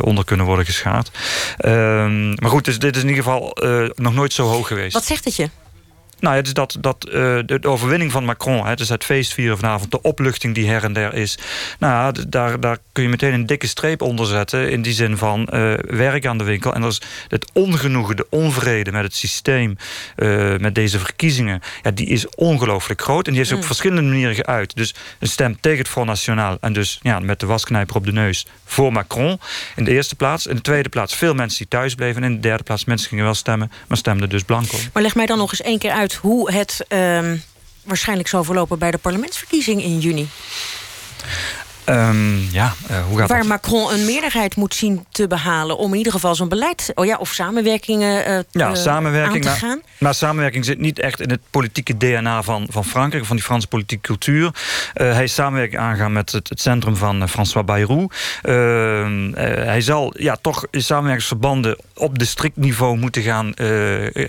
[0.00, 1.10] onder kunnen worden geschaard.
[1.56, 3.56] Ehm, maar goed, dus dit is in ieder geval
[3.94, 4.92] nog nooit zo hoog geweest.
[4.92, 5.48] Wat zegt het je?
[6.20, 10.02] Nou, het is dat, dat de, overwinning van Macron, het is het feestvieren vanavond, de
[10.02, 11.38] opluchting die her en der is.
[11.78, 14.70] Nou, daar, daar kun je meteen een dikke streep onder zetten.
[14.70, 15.48] In die zin van
[15.80, 16.74] werk aan de winkel.
[16.74, 19.76] En dat is het ongenoegen, de onvrede met het systeem,
[20.58, 21.60] met deze verkiezingen.
[21.82, 23.26] Ja, die is ongelooflijk groot.
[23.26, 23.64] En die is op mm.
[23.64, 24.76] verschillende manieren geuit.
[24.76, 26.58] Dus een stem tegen het Front National.
[26.60, 29.40] En dus ja, met de wasknijper op de neus voor Macron
[29.76, 30.46] in de eerste plaats.
[30.46, 32.22] In de tweede plaats veel mensen die thuis bleven.
[32.22, 34.76] En in de derde plaats mensen gingen wel stemmen, maar stemden dus blanco.
[34.92, 37.36] Maar leg mij dan nog eens één keer uit hoe het ehm,
[37.82, 40.28] waarschijnlijk zal verlopen bij de parlementsverkiezing in juni.
[41.88, 45.78] Um, ja, uh, hoe gaat Waar Macron een meerderheid moet zien te behalen...
[45.78, 49.58] om in ieder geval zo'n beleid oh ja, of samenwerkingen uh, ja, samenwerking, aan te
[49.58, 49.80] gaan.
[49.98, 53.24] Maar, samenwerking zit niet echt in het politieke DNA van, van Frankrijk...
[53.24, 54.44] van die Franse politieke cultuur.
[54.44, 58.08] Uh, hij is samenwerking aangaan met het, het centrum van François Bayrou.
[58.42, 59.32] Ehm,
[59.66, 63.52] hij zal ja, toch samenwerkingsverbanden op district niveau moeten gaan,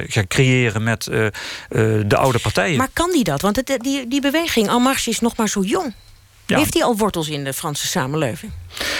[0.07, 0.83] gaan creëren...
[0.83, 2.77] met de oude partijen.
[2.77, 3.41] Maar kan die dat?
[3.41, 5.93] Want het, die, die beweging En Marche is nog maar zo jong.
[6.55, 8.51] Heeft hij al wortels in de Franse samenleving?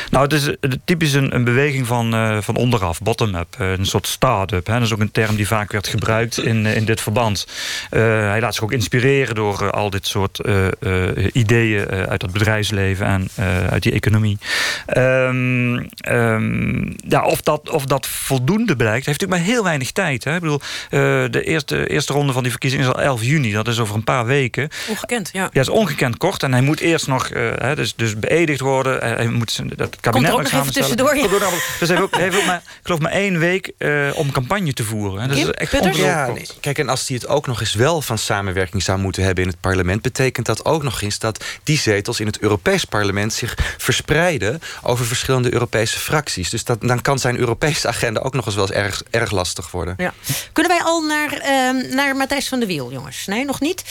[0.10, 3.56] Nou, het is typisch een, een beweging van, uh, van onderaf, bottom-up.
[3.58, 4.66] Eh, een soort start-up.
[4.66, 7.48] Dat is ook een term die vaak werd gebruikt in, eh, in dit verband.
[7.92, 10.42] Uh, hij laat zich ook inspireren door al dit soort
[11.32, 13.30] ideeën uit het bedrijfsleven en
[13.70, 14.38] uit die economie.
[14.98, 20.24] Um, um, ja, of, dat, of dat voldoende blijkt, heeft natuurlijk maar heel weinig tijd.
[20.24, 20.36] Hè?
[20.36, 20.62] Ik bedoel,
[21.30, 23.52] de eerste, eerste ronde van die verkiezingen is al 11 juni.
[23.52, 24.70] Dat is over een paar weken.
[24.90, 25.50] Ongekend, ja.
[25.54, 26.44] Ja, is ongekend kort.
[26.44, 27.30] En hij moet eerst nog
[27.76, 29.00] dus, dus beëdigd worden.
[29.16, 31.16] Hij moet dat kabinet Komt er ook nog even tussendoor.
[31.16, 31.28] Ja.
[31.80, 34.74] Dus hij heeft ook, heeft ook maar, ik geloof maar één week uh, om campagne
[34.74, 35.28] te voeren.
[35.28, 36.48] Dat is echt ja, nee.
[36.60, 39.50] Kijk, en als hij het ook nog eens wel van samenwerking zou moeten hebben in
[39.50, 40.02] het parlement...
[40.02, 43.34] betekent dat ook nog eens dat die zetels in het Europees parlement...
[43.34, 46.50] zich verspreiden over verschillende Europese fracties.
[46.50, 49.72] Dus dat, dan kan zijn Europese agenda ook nog eens wel eens erg, erg lastig
[49.72, 49.94] worden.
[49.98, 50.14] Ja.
[50.54, 53.26] Kunnen wij al naar, uh, naar Matthijs van der Wiel, jongens?
[53.26, 53.84] Nee, nog niet.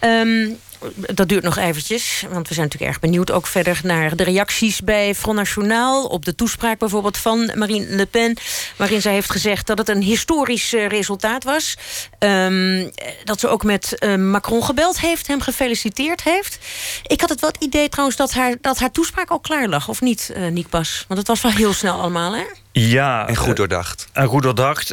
[0.00, 0.58] Um,
[0.94, 3.30] dat duurt nog eventjes, want we zijn natuurlijk erg benieuwd...
[3.30, 6.06] ook verder naar de reacties bij Front National...
[6.06, 8.36] op de toespraak bijvoorbeeld van Marine Le Pen...
[8.76, 11.76] waarin zij heeft gezegd dat het een historisch eh, resultaat was.
[12.18, 12.90] Um,
[13.24, 16.58] dat ze ook met uh, Macron gebeld heeft, hem gefeliciteerd heeft.
[17.06, 19.88] Ik had het wel het idee trouwens dat haar, dat haar toespraak al klaar lag,
[19.88, 21.04] of niet, uh, Bas?
[21.08, 22.44] Want het was wel heel snel allemaal, hè?
[22.76, 23.28] Ja.
[23.28, 24.08] En goed doordacht.
[24.12, 24.88] en goed doordacht.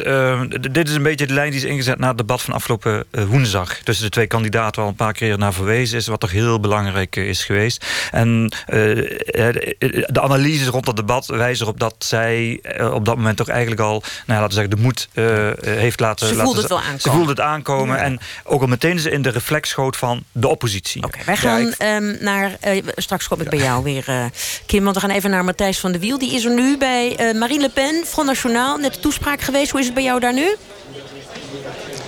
[0.72, 3.76] dit is een beetje de lijn die is ingezet na het debat van afgelopen woensdag.
[3.76, 6.06] Tussen de twee kandidaten al een paar keer naar verwezen is...
[6.06, 7.86] wat toch heel belangrijk eh, is geweest.
[8.10, 8.76] En uh,
[10.06, 12.60] de analyses rond dat debat wijzen erop dat zij
[12.92, 14.02] op dat moment toch eigenlijk al...
[14.26, 15.08] Nou, laten we zeggen, de moed
[15.66, 16.26] heeft laten...
[16.28, 17.00] Ze voelde het wel aankomen.
[17.00, 17.98] Ze voelde het aankomen.
[17.98, 21.04] En ook al meteen ze in de reflex schoot van de oppositie.
[21.04, 22.56] Oké, wij gaan ehm, naar...
[22.96, 24.30] straks kom ik bij jou weer,
[24.66, 24.84] Kim.
[24.84, 26.18] Want we gaan even naar Matthijs van der Wiel.
[26.18, 28.76] Die is er nu bij Marine Le Pen, Front National.
[28.76, 29.70] Net de toespraak geweest.
[29.70, 30.56] Hoe is het bij jou daar nu?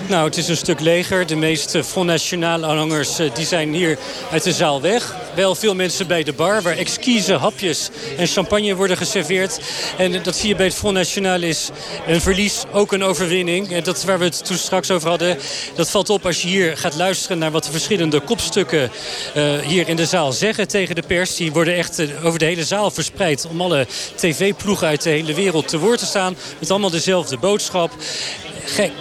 [0.09, 1.27] Nou, het is een stuk leger.
[1.27, 3.99] De meeste Front National aanhangers eh, die zijn hier
[4.31, 5.15] uit de zaal weg.
[5.35, 9.61] Wel veel mensen bij de bar waar exquise hapjes en champagne worden geserveerd.
[9.99, 11.71] En dat zie je bij het Front National is
[12.07, 13.73] een verlies, ook een overwinning.
[13.73, 15.39] En dat waar we het toen straks over hadden.
[15.75, 18.91] Dat valt op als je hier gaat luisteren naar wat de verschillende kopstukken
[19.37, 21.37] uh, hier in de zaal zeggen tegen de pers.
[21.37, 25.69] Die worden echt over de hele zaal verspreid om alle tv-ploegen uit de hele wereld
[25.69, 26.37] te woord te staan.
[26.59, 27.93] Met allemaal dezelfde boodschap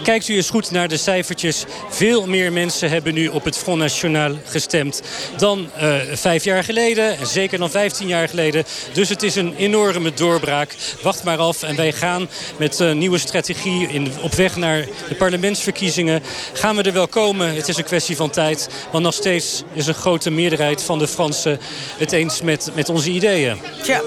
[0.03, 1.65] kijkt u eens goed naar de cijfertjes.
[1.89, 5.01] Veel meer mensen hebben nu op het Front National gestemd
[5.37, 7.17] dan uh, vijf jaar geleden.
[7.17, 8.63] En zeker dan 15 jaar geleden.
[8.93, 10.75] Dus het is een enorme doorbraak.
[11.01, 11.63] Wacht maar af.
[11.63, 16.23] En wij gaan met een nieuwe strategie in, op weg naar de parlementsverkiezingen.
[16.53, 17.55] Gaan we er wel komen.
[17.55, 18.69] Het is een kwestie van tijd.
[18.91, 21.59] Want nog steeds is een grote meerderheid van de Fransen
[21.97, 23.57] het eens met, met onze ideeën.
[23.83, 24.01] Tja.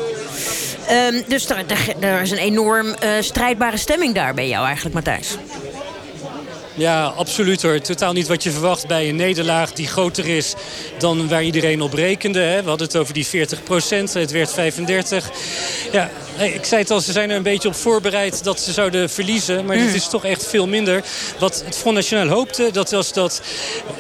[0.91, 1.49] Um, dus
[2.01, 5.37] er, is een enorm uh, strijdbare stemming daar bij jou eigenlijk, Matthijs.
[6.79, 7.81] Ja, absoluut hoor.
[7.81, 10.55] Totaal niet wat je verwacht bij een nederlaag die groter is
[10.99, 12.41] dan waar iedereen op rekende.
[12.41, 12.63] Hè.
[12.63, 15.31] We hadden het over die 40 procent, het werd 35.
[15.93, 19.11] Ja, ik zei het al, ze zijn er een beetje op voorbereid dat ze zouden
[19.11, 19.65] verliezen.
[19.65, 19.95] Maar dit mm.
[19.95, 21.05] is toch echt veel minder.
[21.39, 23.43] Wat het Front National hoopte, dat was dat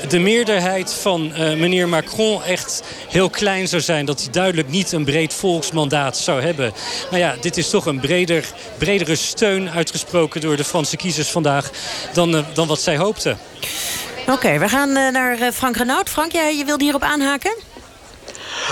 [0.08, 4.06] de meerderheid van uh, meneer Macron echt heel klein zou zijn.
[4.06, 6.72] Dat hij duidelijk niet een breed volksmandaat zou hebben.
[7.10, 8.44] Maar ja, dit is toch een breder,
[8.78, 11.70] bredere steun uitgesproken door de Franse kiezers vandaag
[12.12, 13.38] dan, uh, dan wat zij hoopten.
[14.26, 16.08] Oké, we gaan uh, naar Frank Renaud.
[16.08, 17.56] Frank, jij, je wilde hierop aanhaken?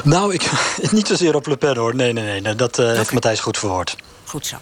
[0.04, 0.50] Nou, ik,
[0.90, 1.94] niet zozeer op Le Pen hoor.
[1.94, 2.54] Nee, nee, nee.
[2.54, 3.96] Dat uh, heeft Matthijs goed verwoord.
[4.24, 4.56] Goed zo.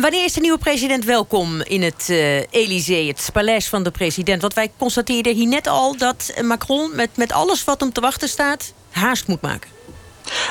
[0.00, 4.40] Wanneer is de nieuwe president welkom in het uh, Elysée, het paleis van de president?
[4.40, 8.28] Want wij constateerden hier net al dat Macron met, met alles wat hem te wachten
[8.28, 8.72] staat...
[8.90, 9.73] haast moet maken.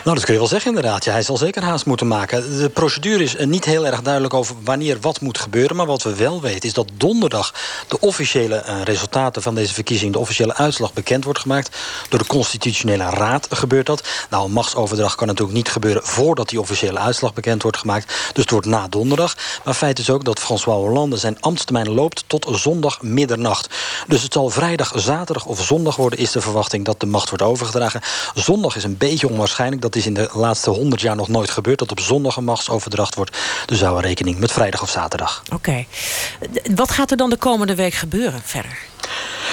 [0.04, 1.04] Nou, dat kun je wel zeggen inderdaad.
[1.04, 2.58] Ja, hij zal zeker haast moeten maken.
[2.58, 5.76] De procedure is niet heel erg duidelijk over wanneer wat moet gebeuren.
[5.76, 7.54] Maar wat we wel weten is dat donderdag
[7.88, 11.78] de officiële uh, resultaten van deze verkiezing, de officiële uitslag bekend wordt gemaakt.
[12.10, 14.04] Door de Constitutionele Raad gebeurt dat.
[14.30, 18.08] Nou, een machtsoverdracht kan natuurlijk niet gebeuren voordat die officiële uitslag bekend wordt gemaakt.
[18.08, 19.38] Dus het wordt na donderdag.
[19.64, 23.76] Maar feit is ook dat François Hollande zijn ambtstermijn loopt tot zondag middernacht.
[24.08, 27.44] Dus het zal vrijdag, zaterdag of zondag worden, is de verwachting dat de macht wordt
[27.44, 28.02] overgedragen.
[28.34, 29.62] Zondag is een beetje onwaarschijnlijk.
[29.72, 31.80] Dat is in de laatste honderd jaar nog nooit gebeurd.
[31.80, 33.38] Dat op zondag een machtsoverdracht wordt.
[33.66, 35.44] Dus we rekening met vrijdag of zaterdag.
[35.54, 35.86] Oké.
[36.76, 38.78] Wat gaat er dan de komende week gebeuren verder?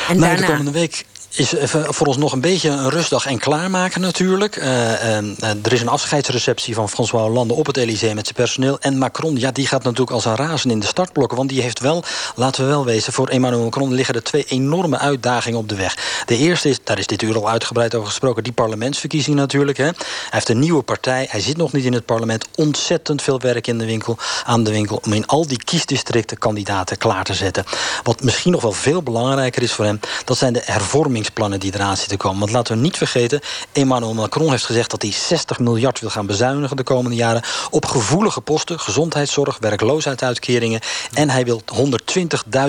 [0.08, 0.46] En nou, daarna...
[0.46, 4.56] de komende week is voor ons nog een beetje een rustdag en klaarmaken natuurlijk.
[4.56, 5.16] Uh, uh,
[5.62, 8.78] er is een afscheidsreceptie van François Hollande op het Elysée met zijn personeel.
[8.78, 11.36] En Macron, ja, die gaat natuurlijk als een razen in de startblokken.
[11.36, 12.04] Want die heeft wel,
[12.34, 16.22] laten we wel wezen, voor Emmanuel Macron liggen er twee enorme uitdagingen op de weg.
[16.26, 19.78] De eerste is, daar is dit uur al uitgebreid over gesproken, die parlementsverkiezing natuurlijk.
[19.78, 19.84] Hè.
[19.84, 19.94] Hij
[20.30, 22.46] heeft een nieuwe partij, hij zit nog niet in het parlement.
[22.56, 26.98] Ontzettend veel werk in de winkel, aan de winkel om in al die kiesdistricten kandidaten
[26.98, 27.64] klaar te zetten.
[28.02, 31.74] Wat misschien nog wel veel belangrijker is voor hem, dat zijn de hervormingen plannen die
[31.74, 32.38] eraan zitten komen.
[32.38, 33.40] Want laten we niet vergeten,
[33.72, 37.86] Emmanuel Macron heeft gezegd dat hij 60 miljard wil gaan bezuinigen de komende jaren op
[37.86, 40.80] gevoelige posten, gezondheidszorg, werkloosheidsuitkeringen
[41.12, 41.62] en hij wil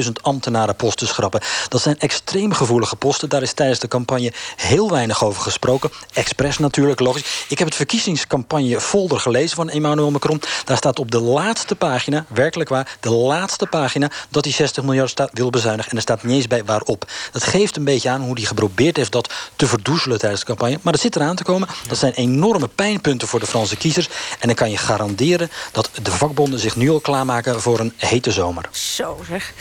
[0.03, 1.41] 120.000 ambtenarenposten schrappen.
[1.67, 3.29] Dat zijn extreem gevoelige posten.
[3.29, 5.91] Daar is tijdens de campagne heel weinig over gesproken.
[6.13, 7.45] Expres natuurlijk, logisch.
[7.47, 10.41] Ik heb het verkiezingscampagne folder gelezen van Emmanuel Macron.
[10.65, 15.29] Daar staat op de laatste pagina, werkelijk waar, de laatste pagina, dat hij 60 miljard
[15.33, 15.91] wil bezuinigen.
[15.91, 17.05] En er staat niet eens bij waarop.
[17.31, 20.47] Dat geeft een beetje aan hoe die die geprobeerd heeft dat te verdoezelen tijdens de
[20.47, 20.79] campagne.
[20.81, 21.67] Maar dat zit eraan te komen.
[21.87, 24.09] Dat zijn enorme pijnpunten voor de Franse kiezers.
[24.39, 28.31] En dan kan je garanderen dat de vakbonden zich nu al klaarmaken voor een hete
[28.31, 28.69] zomer.
[28.71, 29.53] Zo zeg.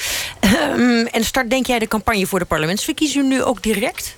[0.76, 4.14] Um, en start denk jij de campagne voor de parlementsverkiezingen nu ook direct?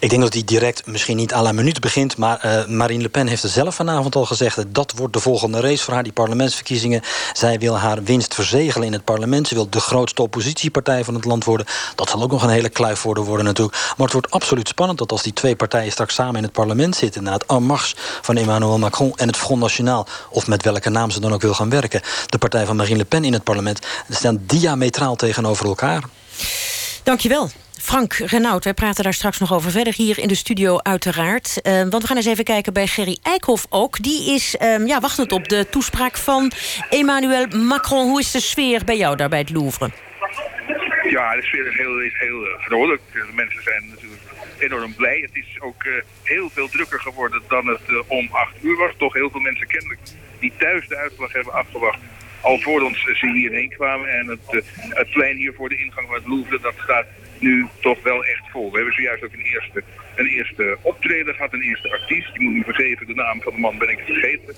[0.00, 2.16] Ik denk dat hij direct misschien niet à la minuut begint...
[2.16, 4.56] maar uh, Marine Le Pen heeft er zelf vanavond al gezegd...
[4.56, 7.02] dat dat wordt de volgende race voor haar, die parlementsverkiezingen.
[7.32, 9.48] Zij wil haar winst verzegelen in het parlement.
[9.48, 11.66] Ze wil de grootste oppositiepartij van het land worden.
[11.94, 13.76] Dat zal ook nog een hele kluif worden, worden natuurlijk.
[13.76, 15.92] Maar het wordt absoluut spannend dat als die twee partijen...
[15.92, 17.22] straks samen in het parlement zitten...
[17.22, 20.06] na het en van Emmanuel Macron en het Front National...
[20.30, 22.00] of met welke naam ze dan ook wil gaan werken...
[22.26, 23.86] de partij van Marine Le Pen in het parlement...
[24.10, 26.02] staan diametraal tegenover elkaar.
[27.02, 27.50] Dankjewel.
[27.84, 31.60] Frank Renaud, wij praten daar straks nog over verder hier in de studio uiteraard.
[31.62, 34.02] Uh, want we gaan eens even kijken bij Gerry Eikhoff ook.
[34.02, 36.50] Die is um, ja, wachtend op de toespraak van
[36.90, 38.08] Emmanuel Macron.
[38.08, 39.90] Hoe is de sfeer bij jou daar bij het Louvre?
[41.10, 43.00] Ja, de sfeer is heel, is heel uh, vrolijk.
[43.12, 44.22] De mensen zijn natuurlijk
[44.58, 45.18] enorm blij.
[45.20, 48.92] Het is ook uh, heel veel drukker geworden dan het om acht uur was.
[48.98, 50.00] Toch heel veel mensen kennelijk
[50.38, 51.98] die thuis de uitslag hebben afgewacht
[52.40, 54.08] alvorens ze hierheen kwamen.
[54.08, 57.06] En het, het plein hier voor de ingang van het Louvre, dat staat
[57.44, 58.70] nu toch wel echt vol.
[58.70, 59.82] We hebben zojuist ook een eerste,
[60.14, 62.34] een eerste optreden gehad, een eerste artiest.
[62.34, 64.54] Die moet me vergeven, de naam van de man ben ik vergeten.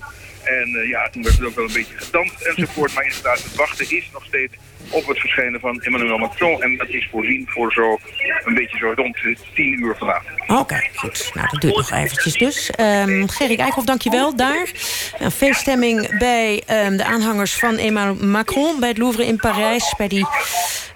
[0.47, 2.95] En uh, ja, toen werd er ook wel een beetje gedanst enzovoort.
[2.95, 4.55] Maar inderdaad, het wachten is nog steeds
[4.91, 6.63] op het verschijnen van Emmanuel Macron.
[6.63, 7.99] En dat is voorzien voor zo
[8.45, 9.17] een beetje zo rond
[9.55, 10.41] 10 uur vanavond.
[10.47, 11.31] Oké, goed.
[11.35, 12.71] Nou, dat duurt nog eventjes dus.
[12.81, 14.71] Um, Gerrit Eikhoff, dankjewel daar.
[15.19, 18.81] Een feeststemming bij um, de aanhangers van Emmanuel Macron...
[18.81, 20.27] bij het Louvre in Parijs, bij die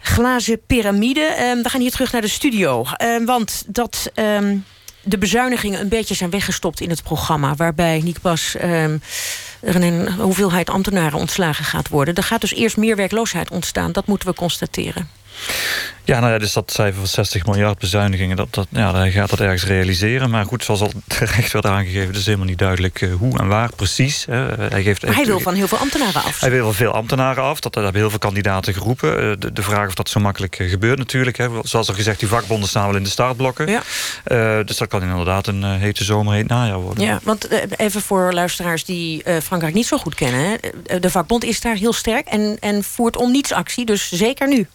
[0.00, 1.50] glazen piramide.
[1.50, 2.84] Um, we gaan hier terug naar de studio.
[3.24, 4.12] want dat
[5.02, 7.54] de bezuinigingen een beetje zijn weggestopt in het programma...
[7.54, 9.02] waarbij niet pas um,
[9.60, 12.14] er een hoeveelheid ambtenaren ontslagen gaat worden.
[12.14, 13.92] Er gaat dus eerst meer werkloosheid ontstaan.
[13.92, 15.08] Dat moeten we constateren.
[16.10, 19.30] Ja, nou ja, dus dat cijfer van 60 miljard bezuinigingen, dat, dat, ja, hij gaat
[19.30, 20.30] dat ergens realiseren.
[20.30, 23.48] Maar goed, zoals al terecht werd aangegeven, het is helemaal niet duidelijk uh, hoe en
[23.48, 24.26] waar precies.
[24.28, 26.40] hij, geeft maar hij wil van heel veel ambtenaren af.
[26.40, 27.60] Hij wil van veel ambtenaren af.
[27.60, 29.24] Dat, hebben heel veel kandidaten geroepen.
[29.24, 31.36] Uh, de, de, vraag of dat zo makkelijk uh, gebeurt natuurlijk.
[31.36, 31.48] Hè.
[31.62, 33.66] Zoals al gezegd, die vakbonden staan wel in de startblokken.
[33.66, 34.62] Ja.
[34.62, 37.04] dus dat kan inderdaad een hete zomer, heet najaar worden.
[37.04, 40.40] Ja, want even voor luisteraars die Frankrijk niet zo goed kennen.
[40.40, 40.98] Hè.
[40.98, 43.84] De vakbond is daar heel sterk en, en voert om niets actie.
[43.84, 44.68] Dus zeker nu.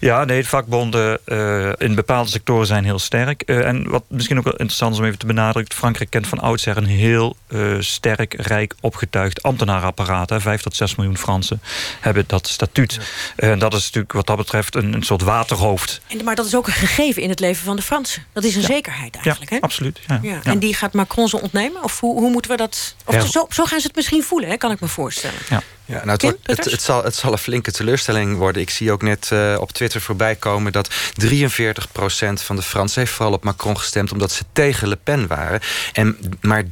[0.00, 3.42] Ja, nee, vakbonden uh, in bepaalde sectoren zijn heel sterk.
[3.46, 5.76] Uh, en wat misschien ook wel interessant is om even te benadrukken...
[5.76, 10.30] Frankrijk kent van oudsher een heel uh, sterk, rijk, opgetuigd ambtenaarapparaat.
[10.30, 10.40] Hè.
[10.40, 11.62] Vijf tot zes miljoen Fransen
[12.00, 12.98] hebben dat statuut.
[13.36, 16.00] En dat is natuurlijk wat dat betreft een, een soort waterhoofd.
[16.06, 18.24] En, maar dat is ook een gegeven in het leven van de Fransen.
[18.32, 19.62] Dat is een zekerheid eigenlijk, ja, hè?
[19.62, 20.00] absoluut.
[20.06, 20.18] Ja.
[20.22, 20.40] ja.
[20.44, 21.82] En die gaat Macron ze ontnemen?
[21.82, 22.94] Of hoe, hoe moeten we dat...
[23.04, 25.38] Of zo, zo gaan ze het misschien voelen, hè, kan ik me voorstellen.
[25.48, 25.62] Ja.
[25.90, 28.62] Ja, nou, het, wordt, het, het, zal, het zal een flinke teleurstelling worden.
[28.62, 30.90] Ik zie ook net uh, op Twitter voorbij komen dat
[31.24, 31.32] 43%
[32.32, 35.60] van de Fransen heeft vooral op Macron gestemd omdat ze tegen Le Pen waren.
[35.92, 36.66] En maar 33%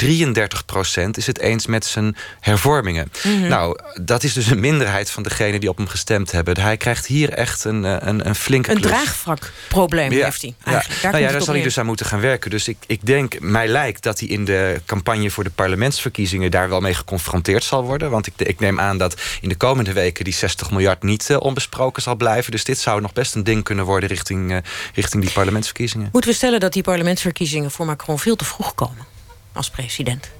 [1.10, 3.12] is het eens met zijn hervormingen.
[3.22, 6.60] Mm Nou, dat is dus een minderheid van degenen die op hem gestemd hebben.
[6.60, 8.70] Hij krijgt hier echt een, eh, een, een flinke.
[8.70, 10.24] Een draagvlakprobleem ja.
[10.24, 10.54] heeft hij.
[10.64, 10.72] Ja.
[10.72, 12.50] Daar, nou ja, daar zal hij dus aan moeten gaan werken.
[12.50, 16.68] Dus ik, ik denk, mij lijkt dat hij in de campagne voor de parlementsverkiezingen daar
[16.68, 18.10] wel mee geconfronteerd zal worden.
[18.10, 19.07] Want ik, ik neem aan dat
[19.40, 22.52] in de komende weken die 60 miljard niet uh, onbesproken zal blijven.
[22.52, 24.58] Dus dit zou nog best een ding kunnen worden richting, uh,
[24.94, 26.08] richting die parlementsverkiezingen.
[26.12, 29.06] Moeten we stellen dat die parlementsverkiezingen voor Macron veel te vroeg komen
[29.52, 30.30] als president?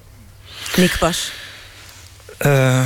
[0.75, 1.31] Nick Pas.
[2.45, 2.83] Uh,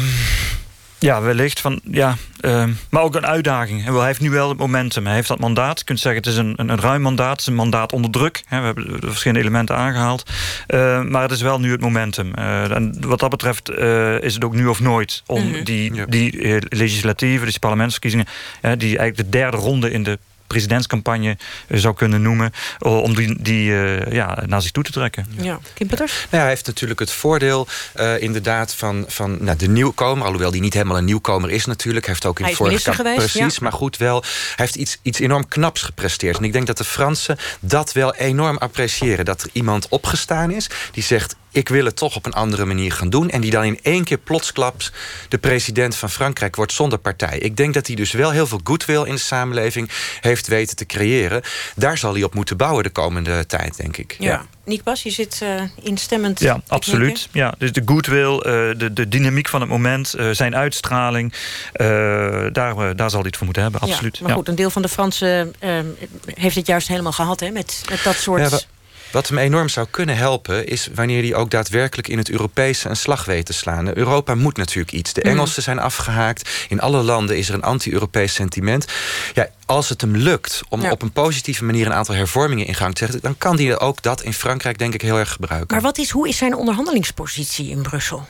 [1.03, 1.59] ja, wellicht.
[1.59, 3.83] Van, ja, uh, maar ook een uitdaging.
[3.83, 5.05] Hij heeft nu wel het momentum.
[5.05, 5.79] Hij heeft dat mandaat.
[5.79, 7.31] Je kunt zeggen het is een, een, een ruim mandaat.
[7.31, 8.43] Het is een mandaat onder druk.
[8.49, 10.29] We hebben de verschillende elementen aangehaald.
[10.67, 12.31] Uh, maar het is wel nu het momentum.
[12.39, 13.69] Uh, en wat dat betreft
[14.21, 15.23] is het ook nu of nooit...
[15.25, 15.63] om mm -hmm.
[15.63, 18.25] die, die legislatieve, dus die parlementsverkiezingen...
[18.61, 21.37] die eigenlijk de derde ronde in de presidentscampagne
[21.67, 22.51] eh, zou kunnen noemen.
[22.79, 25.27] Om die, die eh, ja, naar zich toe te trekken.
[25.37, 26.13] Ja, Kim Petters?
[26.13, 30.25] Nou ja, hij heeft natuurlijk het voordeel uh, inderdaad van, van nou, de nieuwkomer.
[30.25, 32.05] Alhoewel die niet helemaal een nieuwkomer is natuurlijk.
[32.05, 33.59] Hij heeft ook in hij vorige geweest, Precies, ja.
[33.61, 34.21] maar goed wel.
[34.21, 36.37] Hij heeft iets, iets enorm knaps gepresteerd.
[36.37, 39.25] En ik denk dat de Fransen dat wel enorm appreciëren.
[39.25, 42.91] Dat er iemand opgestaan is die zegt ik wil het toch op een andere manier
[42.91, 43.29] gaan doen.
[43.29, 44.91] En die dan in één keer plotsklaps
[45.29, 47.37] de president van Frankrijk wordt zonder partij.
[47.37, 49.89] Ik denk dat hij dus wel heel veel goodwill in de samenleving
[50.21, 51.41] heeft weten te creëren.
[51.75, 54.15] Daar zal hij op moeten bouwen de komende tijd, denk ik.
[54.19, 54.29] Ja.
[54.29, 54.45] ja.
[54.65, 56.39] Nick Bas, je zit uh, instemmend.
[56.39, 57.29] Ja, absoluut.
[57.31, 58.41] Ja, dus de goodwill, uh,
[58.77, 61.33] de, de dynamiek van het moment, uh, zijn uitstraling.
[61.73, 64.17] daar, daar zal hij het voor moeten hebben, absoluut.
[64.17, 65.55] Ja, maar goed, een deel van de Fransen
[66.25, 68.51] heeft het juist helemaal gehad hè, met, met dat soort...
[68.51, 68.59] Ja,
[69.13, 70.67] wat hem enorm zou kunnen helpen...
[70.67, 73.97] is wanneer hij ook daadwerkelijk in het Europese een slag weet te slaan.
[73.97, 75.13] Europa moet natuurlijk iets.
[75.13, 76.49] De Engelsen zijn afgehaakt.
[76.69, 78.85] In alle landen is er een anti-Europees sentiment.
[79.33, 80.91] Ja, als het hem lukt om ja.
[80.91, 81.85] op een positieve manier...
[81.85, 83.21] een aantal hervormingen in gang te zetten...
[83.21, 85.67] dan kan hij ook dat in Frankrijk denk ik heel erg gebruiken.
[85.75, 88.27] Maar wat is, hoe is zijn onderhandelingspositie in Brussel?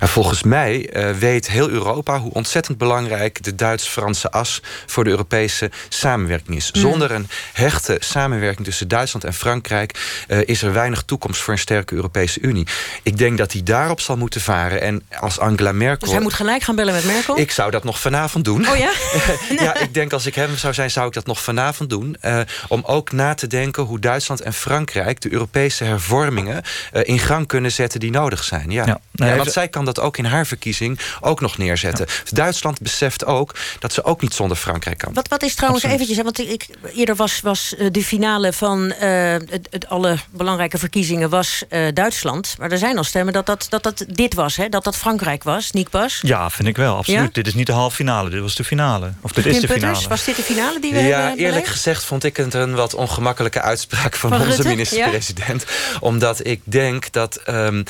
[0.00, 5.10] En volgens mij uh, weet heel Europa hoe ontzettend belangrijk de Duits-Franse as voor de
[5.10, 6.70] Europese samenwerking is.
[6.70, 11.58] Zonder een hechte samenwerking tussen Duitsland en Frankrijk uh, is er weinig toekomst voor een
[11.58, 12.66] sterke Europese Unie.
[13.02, 14.80] Ik denk dat hij daarop zal moeten varen.
[14.80, 16.06] En als Angela Merkel.
[16.06, 17.38] Dus hij moet gelijk gaan bellen met Merkel?
[17.38, 18.68] Ik zou dat nog vanavond doen.
[18.68, 18.92] Oh ja?
[19.64, 22.16] ja, ik denk als ik hem zou zijn, zou ik dat nog vanavond doen.
[22.22, 27.46] Uh, om ook na te denken hoe Duitsland en Frankrijk de Europese hervormingen in gang
[27.46, 28.70] kunnen zetten die nodig zijn.
[28.70, 28.86] Ja.
[28.86, 29.00] ja.
[29.10, 32.06] Nee, ja want zij kan dat ook in haar verkiezing ook nog neerzetten.
[32.08, 32.22] Ja.
[32.30, 35.12] Duitsland beseft ook dat ze ook niet zonder Frankrijk kan.
[35.12, 36.08] Wat, wat is trouwens Absoluut.
[36.08, 41.30] eventjes, want ik, eerder was, was de finale van uh, het, het, alle belangrijke verkiezingen
[41.30, 42.54] was uh, Duitsland.
[42.58, 44.68] Maar er zijn al stemmen dat dat, dat, dat dit was, hè?
[44.68, 45.70] dat dat Frankrijk was.
[45.70, 46.18] Niek Pas?
[46.22, 47.20] Ja, vind ik wel, absoluut.
[47.20, 47.28] Ja?
[47.32, 49.12] Dit is niet de halve finale, dit was de finale.
[49.20, 50.08] Of dit Kim is de Putters, finale.
[50.08, 51.70] Was dit de finale die we ja, hebben eerlijk beleefd?
[51.70, 55.64] gezegd vond ik het een wat ongemakkelijke uitspraak van, Van onze minister-president.
[56.00, 57.84] Omdat ik denk dat um, uh,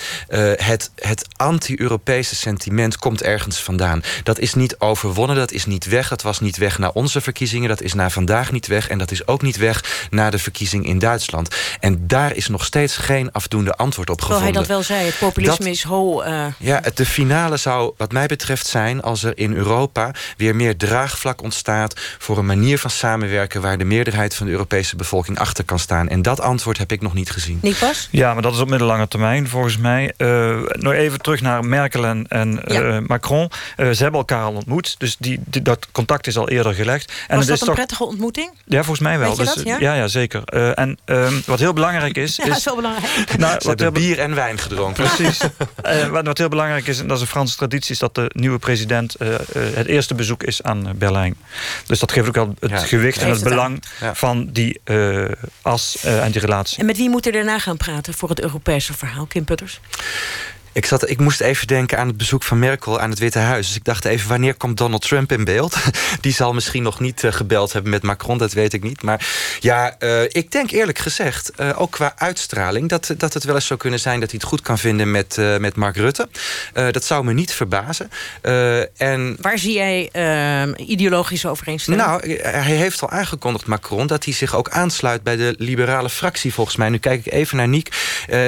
[0.56, 4.02] het, het anti-Europese sentiment komt ergens vandaan.
[4.22, 6.08] Dat is niet overwonnen, dat is niet weg.
[6.08, 8.88] Dat was niet weg na onze verkiezingen, dat is na vandaag niet weg.
[8.88, 11.54] En dat is ook niet weg na de verkiezing in Duitsland.
[11.80, 14.66] En daar is nog steeds geen afdoende antwoord op Terwijl gevonden.
[14.66, 16.22] hij dat wel zei, het populisme Dat- is ho...
[16.22, 20.56] uh, Ja, het- de finale zou wat mij betreft zijn als er in Europa weer
[20.56, 25.38] meer draagvlak ontstaat voor een manier van samenwerken waar de meerderheid van de Europese bevolking
[25.38, 26.08] achter kan staan.
[26.08, 27.58] En dat antwoord heb ik nog niet gezien.
[27.62, 28.08] Nick Pas?
[28.10, 30.12] Ja, maar dat is op middellange termijn volgens mij.
[30.18, 32.80] Uh, nog even terug naar Merkel en, en Ja.
[32.80, 33.50] uh, Macron.
[33.76, 37.12] Uh, ze hebben elkaar al ontmoet, dus die, die- dat contact is al eerder gelegd.
[37.28, 38.50] En was het dat is een toch, prettige ontmoeting?
[38.64, 39.28] Ja, volgens mij wel.
[39.28, 39.76] Weet je dus, dat, ja?
[39.78, 39.94] ja?
[39.94, 40.42] ja, zeker.
[40.54, 42.36] Uh, en um, wat heel belangrijk is...
[42.42, 43.36] Ja, is dat is wel belangrijk.
[43.38, 45.04] nou, Ze wat heel hebben bier en wijn gedronken.
[45.04, 45.40] Precies.
[45.82, 47.90] Eh, wat, wat heel belangrijk is, en dat is een Franse traditie...
[47.92, 49.40] is dat de nieuwe president eh, eh,
[49.74, 51.36] het eerste bezoek is aan eh, Berlijn.
[51.86, 52.78] Dus dat geeft ook al het Ja.
[52.78, 54.14] gewicht en het het belang Ja.
[54.14, 55.24] van die eh,
[55.62, 56.78] as eh, en die relatie.
[56.78, 59.80] En met wie moet er daarna gaan praten voor het Europese verhaal, Kim Putters?
[60.72, 63.66] Ik, zat, ik moest even denken aan het bezoek van Merkel aan het Witte Huis.
[63.66, 65.76] Dus ik dacht even, wanneer komt Donald Trump in beeld?
[66.20, 69.02] Die zal misschien nog niet eh, gebeld hebben met Macron, dat weet ik niet.
[69.02, 69.26] Maar
[69.60, 72.88] ja, eh, ik denk eerlijk gezegd, eh, ook qua uitstraling...
[72.88, 75.36] Dat, dat het wel eens zou kunnen zijn dat hij het goed kan vinden met,
[75.58, 76.28] met Mark Rutte.
[76.72, 78.10] Dat zou me niet verbazen.
[78.96, 80.10] En Waar zie jij
[80.76, 82.06] ideologische overeenstemming?
[82.06, 86.54] nou, hij heeft al aangekondigd, Macron, dat hij zich ook aansluit bij de liberale fractie,
[86.54, 86.88] volgens mij.
[86.88, 87.88] Nu kijk ik even naar Niek.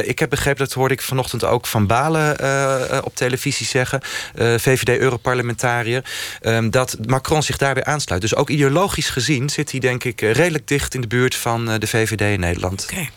[0.04, 4.00] Ik heb begrepen, dat hoorde ik vanochtend ook van Balen eh, eh, op televisie zeggen,
[4.34, 6.04] eh, VVD-Europarlementariër,
[6.40, 8.20] eh, dat Macron zich daarbij aansluit.
[8.20, 11.86] Dus ook ideologisch gezien zit hij, denk ik, redelijk dicht in de buurt van de
[11.86, 12.86] VVD in Nederland.
[12.92, 13.08] Oké.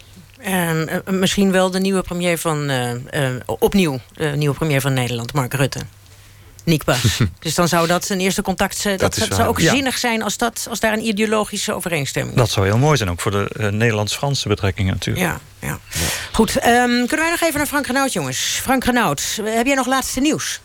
[0.41, 2.72] Ehm, eh, misschien wel de nieuwe premier van...
[3.45, 5.80] opnieuw de nieuwe premier van Nederland, Mark Rutte.
[6.68, 7.20] Nick Bas.
[7.39, 8.84] dus dan zou dat een eerste contact...
[8.84, 12.41] Dat, dat, dat zou ook zinnig zijn als, dat, als daar een ideologische overeenstemming is.
[12.41, 15.26] Dat zou heel mooi zijn, ook voor de uh, Nederlands-Franse betrekkingen natuurlijk.
[15.26, 15.80] Ja, ja.
[16.32, 16.61] Goed, um,
[17.07, 18.38] kunnen wij nog even naar Frank Renaud, jongens?
[18.38, 20.59] Frank Renaud, heb jij nog laatste nieuws?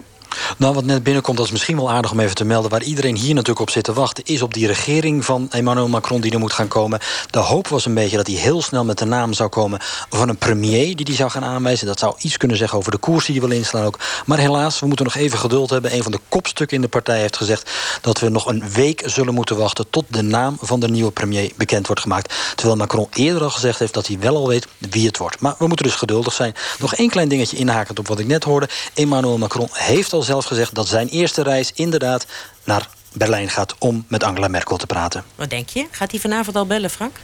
[0.56, 2.70] Nou, wat net binnenkomt, dat is misschien wel aardig om even te melden.
[2.70, 6.20] Waar iedereen hier natuurlijk op zit te wachten, is op die regering van Emmanuel Macron
[6.20, 7.00] die er moet gaan komen.
[7.30, 9.80] De hoop was een beetje dat hij heel snel met de naam zou komen
[10.10, 11.86] van een premier die die zou gaan aanwijzen.
[11.86, 13.98] Dat zou iets kunnen zeggen over de koers die hij wil inslaan ook.
[14.26, 15.94] Maar helaas, we moeten nog even geduld hebben.
[15.94, 17.70] Een van de kopstukken in de partij heeft gezegd
[18.00, 21.52] dat we nog een week zullen moeten wachten tot de naam van de nieuwe premier
[21.56, 22.34] bekend wordt gemaakt.
[22.54, 25.40] Terwijl Macron eerder al gezegd heeft dat hij wel al weet wie het wordt.
[25.40, 26.54] Maar we moeten dus geduldig zijn.
[26.78, 28.68] Nog één klein dingetje inhakend op wat ik net hoorde.
[28.94, 32.26] Emmanuel Macron heeft al zelf gezegd dat zijn eerste reis inderdaad
[32.64, 35.24] naar Berlijn gaat om met Angela Merkel te praten.
[35.34, 35.86] Wat denk je?
[35.90, 37.16] Gaat hij vanavond al bellen, Frank?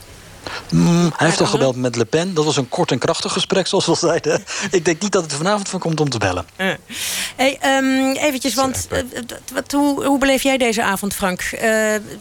[0.70, 2.34] Mm, hij heeft al gebeld met Le Pen.
[2.34, 4.44] Dat was een kort en krachtig gesprek, zoals we al zeiden.
[4.70, 6.46] Ik denk niet dat het er vanavond van komt om te bellen.
[6.56, 6.74] Uh.
[7.36, 8.98] Hey, um, eventjes, want uh,
[9.52, 11.40] wat, hoe, hoe beleef jij deze avond, Frank?
[11.42, 11.60] Uh,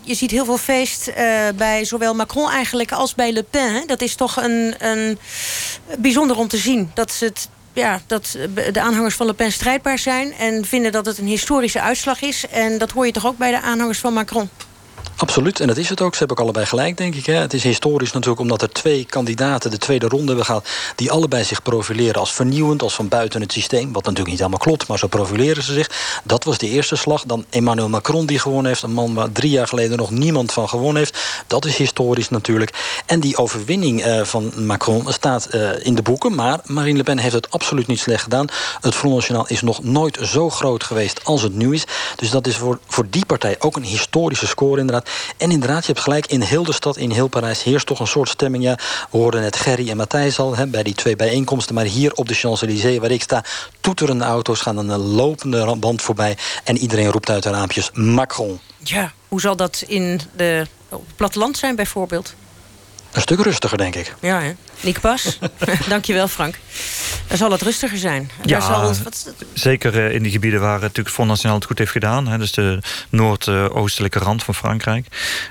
[0.01, 1.11] je ziet heel veel feest
[1.55, 3.73] bij zowel Macron eigenlijk als bij Le Pen.
[3.73, 3.85] Hè?
[3.85, 5.19] Dat is toch een, een
[5.99, 6.91] bijzonder om te zien.
[6.93, 8.37] Dat ze het ja, dat
[8.71, 10.33] de aanhangers van Le Pen strijdbaar zijn...
[10.33, 12.47] en vinden dat het een historische uitslag is.
[12.47, 14.49] En dat hoor je toch ook bij de aanhangers van Macron?
[15.19, 16.13] Absoluut, en dat is het ook.
[16.13, 17.25] Ze hebben ook allebei gelijk, denk ik.
[17.25, 17.33] Hè.
[17.33, 20.67] Het is historisch natuurlijk omdat er twee kandidaten de tweede ronde hebben gehad...
[20.95, 23.93] die allebei zich profileren als vernieuwend, als van buiten het systeem.
[23.93, 26.21] Wat natuurlijk niet helemaal klopt, maar zo profileren ze zich.
[26.23, 27.23] Dat was de eerste slag.
[27.23, 28.81] Dan Emmanuel Macron die gewonnen heeft.
[28.81, 31.43] Een man waar drie jaar geleden nog niemand van gewonnen heeft.
[31.47, 33.01] Dat is historisch natuurlijk.
[33.05, 36.35] En die overwinning uh, van Macron staat uh, in de boeken.
[36.35, 38.47] Maar Marine Le Pen heeft het absoluut niet slecht gedaan.
[38.81, 41.85] Het Front National is nog nooit zo groot geweest als het nu is.
[42.15, 45.06] Dus dat is voor, voor die partij ook een historische score inderdaad.
[45.37, 47.63] En inderdaad, je hebt gelijk, in heel de stad, in heel Parijs...
[47.63, 48.63] heerst toch een soort stemming.
[48.63, 48.75] Ja,
[49.11, 51.75] we hoorden net Gerry en Matthijs al hè, bij die twee bijeenkomsten.
[51.75, 53.43] Maar hier op de Champs-Élysées, waar ik sta...
[53.81, 56.37] toeterende auto's gaan een lopende band voorbij.
[56.63, 58.59] En iedereen roept uit de raampjes Macron.
[58.77, 62.33] Ja, hoe zal dat in de, op het platteland zijn bijvoorbeeld?
[63.17, 64.15] Een stuk rustiger, denk ik.
[64.19, 64.51] Ja, hè?
[64.79, 65.39] Nick Pas,
[65.89, 66.55] dankjewel Frank.
[67.27, 68.31] Dan zal het rustiger zijn.
[68.45, 69.33] Ja, zal wat...
[69.53, 72.27] zeker eh, in die gebieden waar het natuurlijk Front National het goed heeft gedaan.
[72.27, 75.07] Hè, dus de noordoostelijke rand van Frankrijk.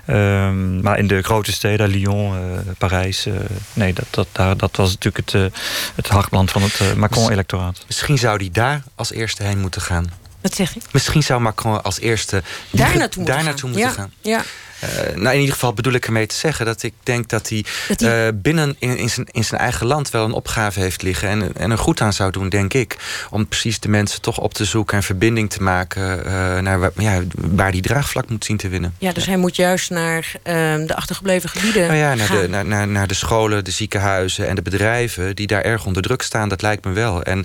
[0.06, 3.26] Um, maar in de grote steden, Lyon, uh, Parijs...
[3.26, 3.34] Uh,
[3.72, 5.52] nee, dat, dat, daar, dat was natuurlijk het,
[5.94, 7.84] het hartland van het Macron-electoraat.
[7.86, 10.10] Misschien zou die daar als eerste heen moeten gaan.
[10.40, 10.80] Wat zeg je?
[10.92, 13.44] Misschien zou Macron als eerste daar naartoe moeten, daar gaan.
[13.44, 14.12] Naartoe moeten ja, gaan.
[14.20, 14.42] Ja.
[14.84, 17.64] Uh, nou, in ieder geval bedoel ik ermee te zeggen dat ik denk dat hij.
[17.98, 21.28] Uh, binnen in, in, zijn, in zijn eigen land wel een opgave heeft liggen.
[21.28, 22.96] En, en er goed aan zou doen, denk ik.
[23.30, 26.90] Om precies de mensen toch op te zoeken en verbinding te maken uh, naar waar,
[26.96, 28.94] ja, waar die draagvlak moet zien te winnen.
[28.98, 31.86] Ja, dus hij moet juist naar ehm, de achtergebleven gebieden.
[31.86, 35.46] Nou ja, naar de, naar, naar, naar de scholen, de ziekenhuizen en de bedrijven die
[35.46, 36.48] daar erg onder druk staan.
[36.48, 37.22] Dat lijkt me wel.
[37.22, 37.44] En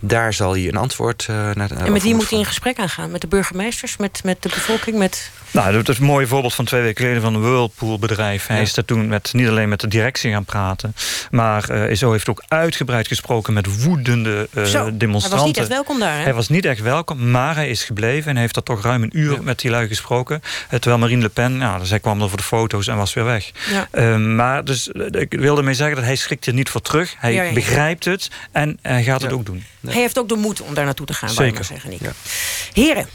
[0.00, 1.70] daar zal hij een antwoord naar.
[1.70, 3.10] En met wie moet hij in gesprek aangaan?
[3.10, 5.30] Met de burgemeesters, met, met de bevolking, met.
[5.50, 8.46] Nou, dat is een mooi voorbeeld van twee weken geleden van een Whirlpool-bedrijf.
[8.46, 10.94] Hij is daar toen met, niet alleen met de directie gaan praten...
[11.30, 15.38] maar uh, zo heeft ook uitgebreid gesproken met woedende uh, zo, demonstranten.
[15.38, 16.22] Hij was niet echt welkom daar, hè?
[16.22, 18.30] Hij was niet echt welkom, maar hij is gebleven...
[18.30, 19.42] en heeft daar toch ruim een uur ja.
[19.42, 20.42] met die lui gesproken.
[20.68, 23.50] Terwijl Marine Le Pen, ja, zij kwam er voor de foto's en was weer weg.
[23.70, 23.88] Ja.
[23.92, 27.14] Uh, maar dus, ik wilde mee zeggen dat hij schrikt er niet voor terug.
[27.18, 29.64] Hij begrijpt het en hij gaat het ook doen.
[29.86, 31.64] Hij heeft ook de moed om daar naartoe te gaan, Zeker.
[31.64, 32.00] zeggen, Nick.
[32.72, 33.06] Heren,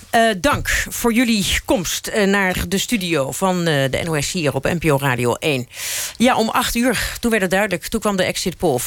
[0.41, 5.67] dank voor jullie komst naar de studio van de NOS hier op NPO Radio 1.
[6.17, 7.87] Ja, om acht uur, toen werd het duidelijk.
[7.87, 8.79] Toen kwam de exit poll.
[8.79, 8.83] 65%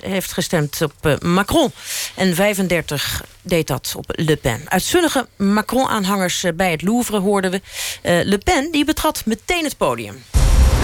[0.00, 1.72] heeft gestemd op uh, Macron.
[2.14, 4.62] En 35 deed dat op Le Pen.
[4.64, 7.60] Uitzullige Macron-aanhangers bij het Louvre hoorden we.
[8.02, 10.22] Uh, Le Pen die betrad meteen het podium.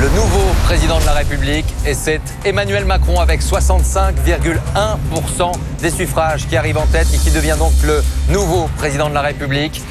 [0.00, 5.52] Le nouveau président de la République et c'est Emmanuel Macron avec 65,1%
[5.82, 9.20] des suffrages qui arrive en tête et qui devient donc le nouveau président de la
[9.20, 9.82] République.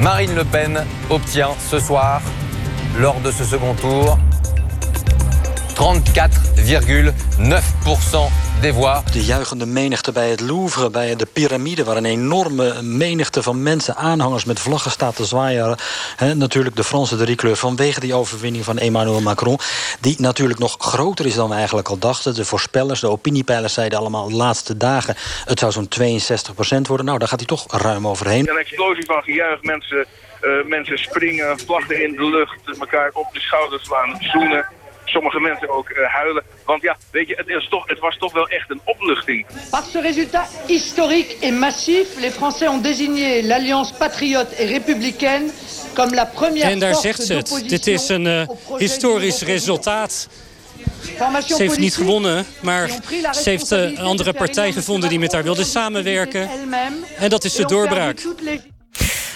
[0.00, 2.22] Marine Le Pen obtient ce soir,
[3.00, 4.16] lors de ce second tour,
[5.78, 5.82] 34,9%
[8.60, 9.12] des voix.
[9.12, 11.84] De juichende menigte bij het Louvre, bij de piramide...
[11.84, 15.76] waar een enorme menigte van mensen, aanhangers met vlaggen staat te zwaaien.
[16.16, 19.58] He, natuurlijk de Franse driekleur vanwege die overwinning van Emmanuel Macron...
[20.00, 22.34] die natuurlijk nog groter is dan we eigenlijk al dachten.
[22.34, 25.14] De voorspellers, de opiniepeilers zeiden allemaal de laatste dagen...
[25.44, 27.06] het zou zo'n 62% worden.
[27.06, 28.48] Nou, daar gaat hij toch ruim overheen.
[28.48, 30.06] Een explosie van gejuich, mensen...
[30.42, 34.66] Uh, mensen springen, vlaggen in de lucht, elkaar op de schouders slaan, zoenen.
[35.08, 36.42] Sommige mensen ook uh, huilen.
[36.64, 39.46] Want ja, weet je, het, is toch, het was toch wel echt een opluchting.
[39.70, 45.50] Par ce résultat historique et massif, les Français ont désigné l'Alliance patriote et républicaine
[45.94, 47.64] comme la première En daar zegt ze het.
[47.66, 48.48] Dit is een uh,
[48.78, 50.28] historisch resultaat.
[51.46, 52.88] Ze heeft niet gewonnen, maar
[53.32, 56.48] ze heeft een andere partij gevonden die met haar wilde samenwerken.
[57.18, 58.20] En dat is de doorbraak.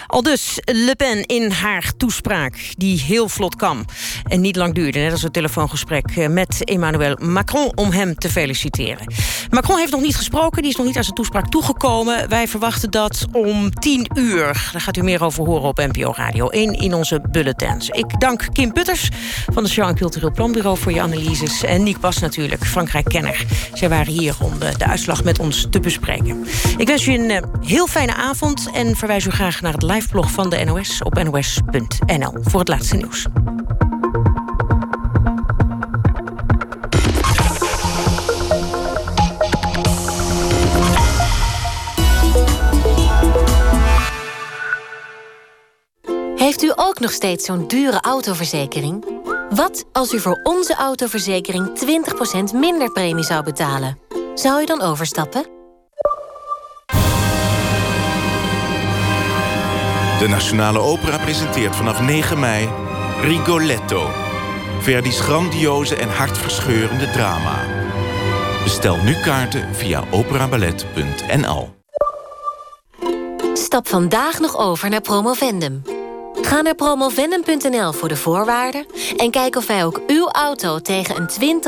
[0.07, 3.85] Al dus Le Pen in haar toespraak, die heel vlot kwam.
[4.25, 7.73] En niet lang duurde, net als het telefoongesprek eh, met Emmanuel Macron...
[7.75, 9.07] om hem te feliciteren.
[9.51, 12.29] Macron heeft nog niet gesproken, die is nog niet aan zijn toespraak toegekomen.
[12.29, 14.69] Wij verwachten dat om tien uur.
[14.73, 17.89] Daar gaat u meer over horen op NPO Radio 1 in onze bulletins.
[17.89, 19.09] Ik dank Kim Putters
[19.53, 20.79] van Show en Cultureel Planbureau...
[20.79, 21.63] voor je analyses.
[21.63, 23.45] En Nick Bas natuurlijk, Frankrijk-kenner.
[23.75, 26.47] Zij waren hier om de, de uitslag met ons te bespreken.
[26.77, 30.02] Ik wens u een uh, heel fijne avond en verwijs u graag naar het live
[30.03, 33.27] liveblog van de NOS op nos.nl voor het laatste nieuws.
[46.37, 49.05] Heeft u ook nog steeds zo'n dure autoverzekering?
[49.51, 51.71] Wat als u voor onze autoverzekering
[52.53, 53.99] 20% minder premie zou betalen?
[54.35, 55.62] Zou u dan overstappen?
[60.23, 62.69] De Nationale Opera presenteert vanaf 9 mei
[63.21, 64.11] Rigoletto.
[64.81, 67.67] Verdi's grandioze en hartverscheurende drama.
[68.63, 71.69] Bestel nu kaarten via operaballet.nl.
[73.55, 75.83] Stap vandaag nog over naar Promovendum.
[76.43, 78.87] Ga naar promovendum.nl voor de voorwaarden...
[79.17, 81.63] en kijk of wij ook uw auto tegen een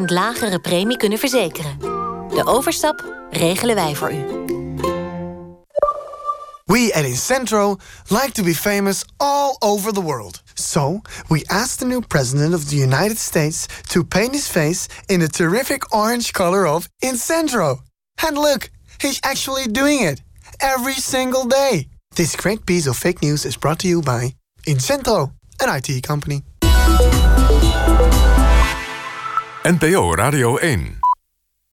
[0.00, 1.78] 20% lagere premie kunnen verzekeren.
[2.28, 4.49] De overstap regelen wij voor u.
[6.70, 7.80] We at Incentro
[8.12, 10.40] like to be famous all over the world.
[10.54, 15.18] So, we asked the new president of the United States to paint his face in
[15.18, 17.80] the terrific orange color of Incentro.
[18.24, 20.22] And look, he's actually doing it
[20.60, 21.88] every single day.
[22.14, 26.44] This great piece of fake news is brought to you by Incentro, an IT company.
[29.64, 30.99] NPO Radio 1